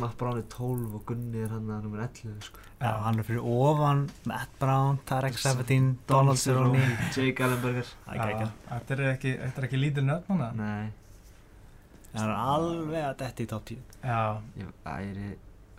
[0.00, 2.58] Matt Brown er 12 og Gunni er hann að nummer 11, sko.
[2.80, 6.80] Já, hann er fyrir ofan Matt Brown, Tarek Sabatin, Donald Cerrone.
[7.12, 10.48] Jake Allenberger, Það er ekki Þetta er ekki, er ekki lítil nöfn núna?
[10.56, 10.88] Nei,
[12.14, 13.84] Það er alveg að detti í top 10.
[14.04, 14.22] Já,
[14.60, 15.28] Ég æri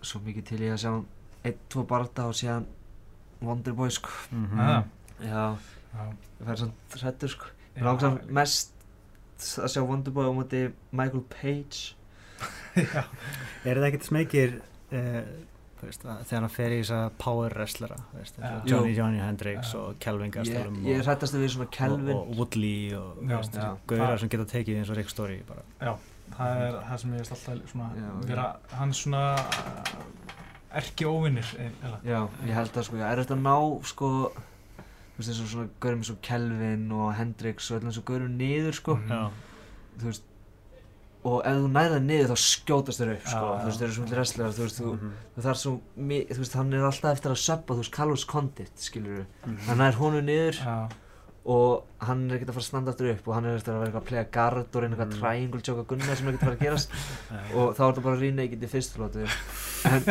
[0.04, 1.04] svo mikið til í að sjá hann
[1.44, 2.64] einn, tvo barða og síðan
[3.44, 4.10] Wonderboy sko.
[4.30, 4.58] Mhm.
[4.58, 4.84] Já.
[5.24, 5.44] Já,
[5.94, 6.06] já,
[6.40, 7.46] ég fær samt hrættur sko.
[7.76, 8.72] Ég langar samt mest
[9.58, 10.62] að sjá Wonderboy á móti
[10.92, 11.94] Michael Page.
[11.94, 12.03] já,
[13.68, 15.20] Er það ekkert smekir uh,
[15.84, 18.72] veist, að, þegar hann fer í þessa power wrestlera veist, eins og Já.
[18.74, 18.96] Johnny Jú.
[19.00, 19.78] Johnny Hendrix Já.
[19.82, 22.80] og Kelvin Ég, Gastelum ég er og, hrættast að við svona Kelvin og, og Woodley
[22.98, 23.68] og Já, já.
[23.92, 25.64] gaurar sem geta tekið eins og Rick Story bara.
[26.38, 29.94] það er það sem ég veist alltaf svona Já, vera hans svona uh,
[30.80, 31.54] erki óvinnir
[32.04, 32.18] Já,
[32.48, 33.56] ég held að sko, ég er þetta að ná
[33.92, 34.10] sko
[35.14, 38.06] Þú veist eins og svona gaurum eins og Kelvin og Hendrix og öllum eins og
[38.08, 38.96] gaurum niður sko.
[39.06, 39.20] Já.
[40.00, 40.24] Þú veist
[41.24, 43.46] Og ef þú nærða niður þá skjótast þér upp sko.
[43.60, 45.10] Þú veist, þeir eru svona wrestlerar, þú veist, þú, Mhm.
[45.38, 45.72] þú þarf svo
[46.34, 49.58] Þú veist, hann er alltaf eftir að söppa, þú veist, Carlos Condit, skilur Mhm.
[49.66, 50.88] Hann nær honum niður Já,
[51.46, 53.78] og hann er ekkert að fara að standa aftur upp og hann er eftir að
[53.80, 55.18] vera eitthvað að playa guard og reyna eitthvað Mm.
[55.20, 56.88] triangle joke að gunna sem er ekkert að fara að gerast.
[57.54, 59.20] Og þá er þetta bara renegade í fyrstu lótu
[59.84, 60.02] en,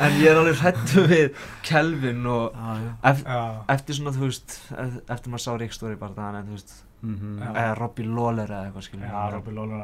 [0.00, 1.34] en ég er alveg hrættu við
[1.66, 2.90] Kelvin og Já, já.
[3.12, 3.42] ef, já,
[3.76, 6.64] eftir svona þú veist ef- eftir maður sá Rick Story bara þannig
[7.02, 7.38] en Mhm.
[7.42, 7.52] Já.
[7.52, 9.80] eða Robbie Lawler eða eitthvað skilur já, Robby Lawler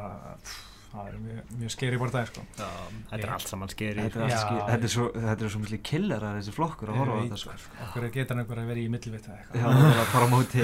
[0.89, 2.67] það er mjög, mjög skeri bara það sko Já,
[3.11, 5.59] Þetta er allt saman skeri þetta er, Já, ég- þetta er svo þetta er svo
[5.61, 7.51] miklu killerar þessi flokkur að horfa á þetta sko.
[7.85, 10.63] okkur getur hann einhver að vera í millivita já, eitthvað það var bara á móti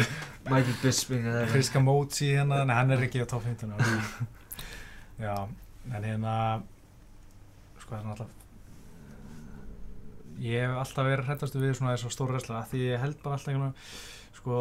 [0.50, 3.74] Michael Bisping Friska Mótsi hérna, nei hann er ekki á top 15
[5.20, 5.36] já,
[5.94, 6.64] en hérna
[7.78, 8.42] sko það er náttúrulega
[10.42, 13.38] ég hef alltaf verið hrættastu við svona þessu stóru wrestler af því ég held bara
[13.38, 14.58] alltaf einhvern veginn sko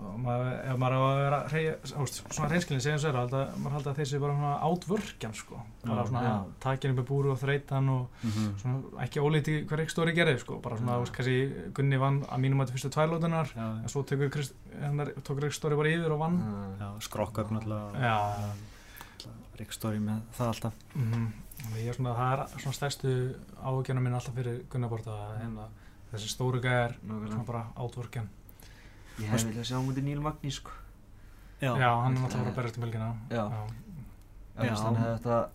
[0.00, 1.64] maður, ef maður á að vera rey,
[2.00, 5.60] ást, svona reynskilin segjum sér alltaf, maður haldi að þessi bara svona átvorkjan sko.
[5.84, 6.34] Bara svona já.
[6.64, 8.48] takin upp í búru og þreytan og Mhm.
[8.62, 10.60] svona ekki ólíti hver ekki stóri gerði sko.
[10.60, 14.02] Bara svona, veist, kannski Gunni vann að mínum að þetta fyrstu tværlótunar Já, en svo
[14.80, 16.40] hennar, tók Rick Story bara yfir og vann.
[16.40, 16.84] Já.
[16.84, 18.00] já, skrokk upp náttúrulega
[19.72, 20.72] Story með það alltaf.
[20.94, 21.32] Mm
[21.76, 23.10] ég er svona, það er svona stærstu
[23.62, 25.66] áhugjörnum minn alltaf fyrir Gunnaborta hérna,
[26.12, 28.28] þessi stóru gæðar svona bara átvorkjan
[29.20, 30.70] ég hef viljað sjá á móti Neil Magny sko.
[31.60, 33.42] Já, hann er náttúrulega að berjast í mjölgina Já.
[33.44, 33.64] já,
[34.56, 34.70] Já, Já.
[34.70, 35.48] veist, hann hefði þetta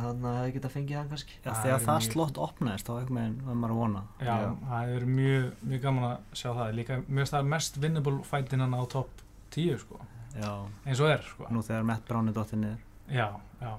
[0.00, 1.34] hann hefði getað fengið hann kannski.
[1.44, 4.02] Já, Það þegar er það mjög- slott opnaðist þá einhvern veginn var maður að vona.
[4.20, 4.56] Já, Já.
[4.70, 6.74] það er mjög, mjög gaman að sjá það.
[6.74, 9.10] Líka, mjög stað mest winnable fight innan á topp
[9.50, 10.00] 10 sko,
[10.34, 10.50] Já,
[10.86, 11.46] eins og er sko.
[11.50, 12.78] nú þegar Matt Brown er dottir niður.
[13.10, 13.28] Já,
[13.60, 13.76] já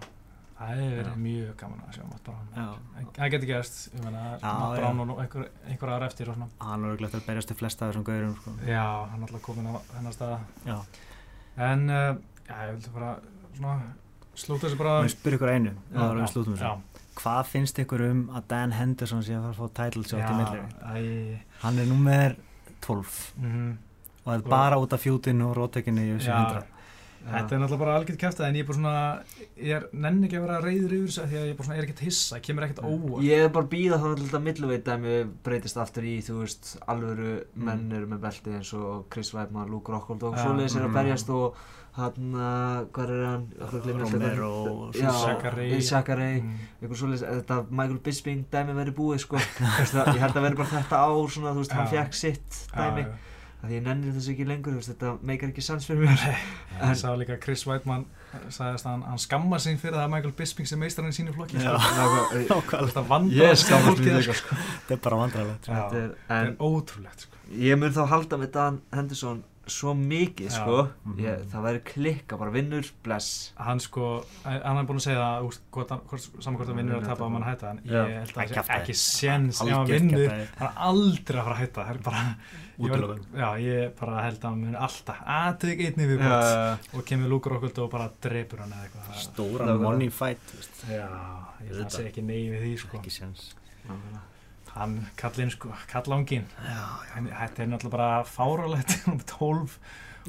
[0.62, 1.22] það hefur verið Já.
[1.26, 2.66] mjög gaman að sjá Matt Brown Já.
[3.16, 4.82] Það getur gerst, ég meina Já, Matt já.
[4.82, 7.88] Brown og einhver, einhver aðra eftir og svona Hann er auðvitað að berjast til flesta
[7.88, 8.54] af þessum gaurum sko.
[8.68, 10.38] já, hann er alltaf komin á þennar stað
[10.68, 10.78] Já,
[11.70, 12.12] en, uh,
[12.48, 13.12] já, ég vildi bara
[13.58, 13.76] svona
[14.42, 16.60] slúta þessu bara ég spyr ykkur einu Já, áður en við já, slútum já.
[16.62, 16.90] þessu
[17.22, 20.36] Hvað finnst ykkur um að Dan Henderson sé að fara að fá title shot í
[20.38, 20.62] milli?
[20.80, 22.38] æ, Hann er númer
[22.82, 23.72] 12 mhm.
[24.24, 26.81] og það er bara út af fjútinu og róttekinu í þessu Já, 100
[27.22, 28.94] Þetta er náttúrulega bara algjört kæftið en ég er bara svona,
[29.62, 31.78] ég er nenni ekki að vera reyður yfir þessu því að ég er bara svona,
[31.78, 33.26] er ekkert hissa, kemur ekkert óvart.
[33.28, 36.72] Ég er bara að býða þannig að þetta milluveit dæmi breytist aftur í, þú veist,
[36.92, 37.66] alvöru Mm.
[37.68, 40.98] menn eru með belti eins og Chris Weidman, Luke Rockhold og svoleiðis er að mhm.
[40.98, 41.56] berjast og
[41.92, 43.48] hann, uh, hvað er hann,
[44.02, 44.92] Romero.
[45.82, 46.54] Zachary, Mm.
[46.82, 51.02] eitthvað svoleiðis, þetta Michael Bisping dæmi verið búið, sko, ég held að verið bara þetta
[51.06, 53.06] ár, svona, þú veist, hann fekk sitt dæmi.
[53.62, 56.24] Að ég nenni þessu ekki lengur, þú veist, þetta meikar ekki sens fyrir mér,
[56.82, 58.06] Ég sá líka Chris Weidman
[58.50, 61.36] sagðist að hann, hann skamma sig fyrir það að Michael Bisping sem meistarinn í sínu
[61.36, 61.76] flokki sko.
[61.76, 63.04] Nákvæmlega, þetta
[64.18, 64.34] mér sko.
[64.34, 65.20] líka sko þetta er bara
[65.68, 67.42] Já, Þetta er- er ótrúlegt sko.
[67.68, 70.56] ég mun þá halda með Dan Henderson svo mikið Já.
[70.60, 71.20] sko Mhm.
[71.26, 75.28] ég, Það væri klikka, bara vinnur, bless hann sko, hann er búin að segja
[75.72, 78.48] hvort, saman hvort hann vinnur að tapa og mann hætta en ég held að það
[78.48, 78.82] sé kjaftaði.
[78.82, 82.24] ekki séns ef hann vinnur hann er aldrei að fara að hætta það er bara
[82.82, 87.30] ég, já, ég bara held að hann mun alltaf aðtök einni við bort og kemur
[87.30, 89.08] lúkur okkur og bara drepur hann eða eitthvað
[89.62, 89.82] Nákvæmlega.
[89.82, 90.42] money fight
[90.90, 91.08] já,
[91.62, 92.98] ég held að það sé ekki nei við því sko.
[92.98, 93.54] ekki séns
[93.88, 94.28] nákvæmlega.
[94.76, 99.78] Hann kallinn sko, kallangin þetta er náttúrulega bara fáralegt um 12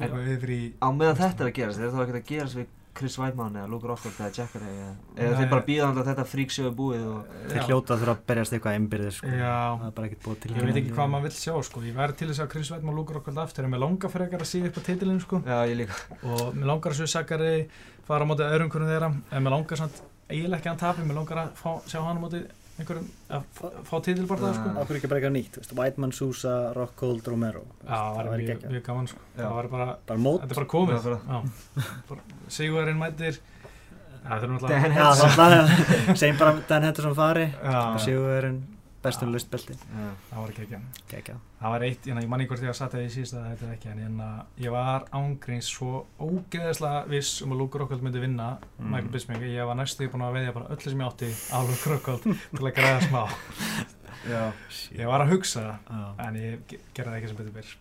[0.03, 2.71] og yfir í Á meðan þetta er að gerast, er það ekkert að gerast við
[2.93, 6.25] Chris Weidmann eða Luke Rockford eða Jack Ray eða, eða þeir bara býða að þetta
[6.29, 9.31] frík séu búið og þeir hljóta þurfa að berjast eitthvað einbyrðir sko.
[9.33, 11.83] Það er bara ekkert búið til ég veit ekki hvað maður vill sjá sko.
[11.87, 14.51] ég væri til þess að Chris Weidmann lúkur okkur aftur en mér langar frekar að
[14.51, 15.41] síða upp á titilinu sko.
[15.41, 15.97] Já, ég líka.
[16.21, 17.53] Og mér langar að svo Sakari
[18.05, 21.07] fara á móti öðrum hvernig þeirra en mér langar samt eiginlega ekki að hann tapi
[21.07, 22.43] mér langar að fá, sjá hann á móti
[22.79, 23.43] einhverjum að
[23.85, 24.67] fá titilbartað sko.
[24.73, 24.77] Já.
[24.83, 27.63] Akkur ekki bara eitthvað nýtt, veist, Whiteman, Sousa, Rockhold, Romero.
[27.83, 29.19] Já, það var væri mjög, mjög gaman sko.
[29.37, 30.41] Það var bara, Bara mót.
[30.41, 31.09] þetta er bara komið.
[31.09, 31.41] Bara-.
[32.09, 32.21] Bara
[32.57, 33.41] Sigurinn mætir.
[34.23, 37.81] Það er Dan náttúrulega segjum bara Dan Henderson fari Já,
[39.03, 42.77] Bestur lustbelti það var ekki ekki Það var eitt, ég, ég manni hvort ég að
[42.79, 44.21] satt það í síðast að þetta er ekki en ég,
[44.63, 48.47] ég var ángríns svo ógeðislega viss um að Luke Rockhold myndi vinna
[48.83, 48.89] Mm.
[48.91, 51.89] Michael Bisping, ég var næstu búin að veðja bara öllu sem ég átti á Luke
[51.93, 53.21] Rockhold til að græða smá.
[54.27, 54.41] Já,
[54.97, 57.71] ég var að hugsa það, en ég ge- gerði það ekki sem betur byrj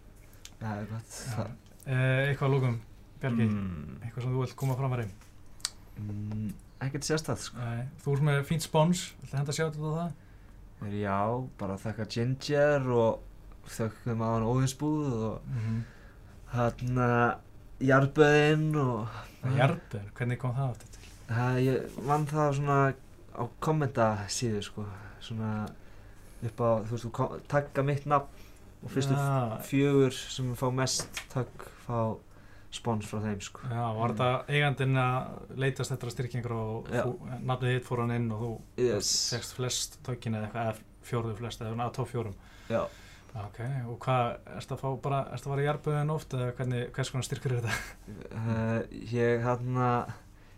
[0.62, 1.16] það er gott.
[1.33, 1.55] Það-
[1.87, 2.77] uh, Eitthvað að lúkum,
[3.23, 3.47] Bjarki?
[3.49, 3.97] Mm.
[4.03, 5.27] eitthvað sem þú vilt koma fram að reynd
[5.99, 6.53] mm,
[6.83, 7.66] Ekkert sérstætt sko.
[8.03, 10.12] Þú ert með fínt spons, viltu henda sjá þetta það?
[10.91, 13.20] Já, bara þakka Ginger og
[13.70, 15.83] þökkum á hann óðinsbúð og Mm -hmm.
[16.57, 17.35] hann uh,
[17.80, 19.09] Jarböðinn og
[19.57, 21.09] Jarber, hvernig kom það aftur til?
[21.28, 22.95] Það, ég vann það svona
[23.39, 24.85] á kommentasíðu sko
[25.20, 25.68] svona
[26.43, 28.28] upp á, þú veist, þú tagga mitt nafn
[28.83, 31.49] og fyrstu Já, fjögur sem fá mest tagg
[31.87, 32.16] fá
[32.73, 36.91] spons frá þeim sko Já, var þetta eigandinn að leitast eftir að styrkingur og
[37.45, 38.51] nafnið þitt fór hann inn og þú
[38.87, 39.11] yes.
[39.33, 42.37] segst flest tökkin eða eitthvað, eða fjórðu flest eða að tóf fjórum.
[42.73, 42.83] Já,
[43.33, 43.59] Ok,
[43.89, 44.27] og hvað,
[44.59, 47.55] erstu að fá bara, erstu að fara í jarböðin oft eða hvernig, hvers konar styrkur
[47.57, 47.77] er þetta?
[48.37, 50.11] uh, ég hann að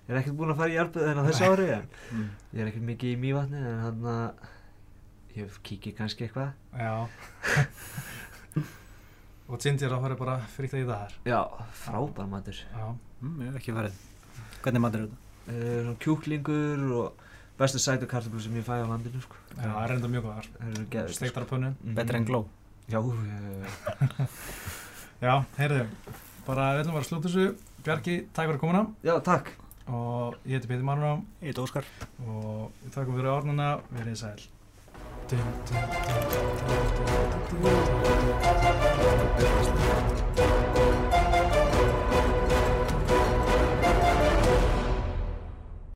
[0.08, 2.24] ég er ekkert búinn að fara í jarböðin á þessu ári en Mm.
[2.50, 6.94] ég er ekkert mikið í mývatni en hann að ég kíkir kannski eitthvað Já.
[9.48, 11.12] og Ginger að fara bara fríkt að í það þar.
[11.28, 11.40] Já,
[11.84, 12.86] frábær matur Já,
[13.24, 13.94] Mm, Ég hef ekki farið
[14.64, 15.18] Hvernig matur er þetta?
[15.54, 17.06] uh, kjúklingur og
[17.58, 20.44] bestu sætu kartöflur sem ég fæ á landinu sko Já, það er enda mjög góðar.
[20.50, 20.56] Sko.
[21.14, 21.70] Steiktar á pönnu.
[21.84, 21.94] Mhm.
[21.94, 22.40] Betra en gló
[22.90, 23.00] Já,
[25.24, 25.84] já, heyrðu,
[26.46, 27.44] bara við ætlum bara að slúta þessu.
[27.84, 29.46] Bjarki, takk fyrir komuna já, takk
[29.88, 31.10] og ég heiti Petur Maruná
[31.44, 31.84] Ég heit Óskar
[32.26, 34.40] og við þakkum fyrir orðnuna, verið sæl.
[35.26, 35.40] Thank
[41.08, 41.13] you.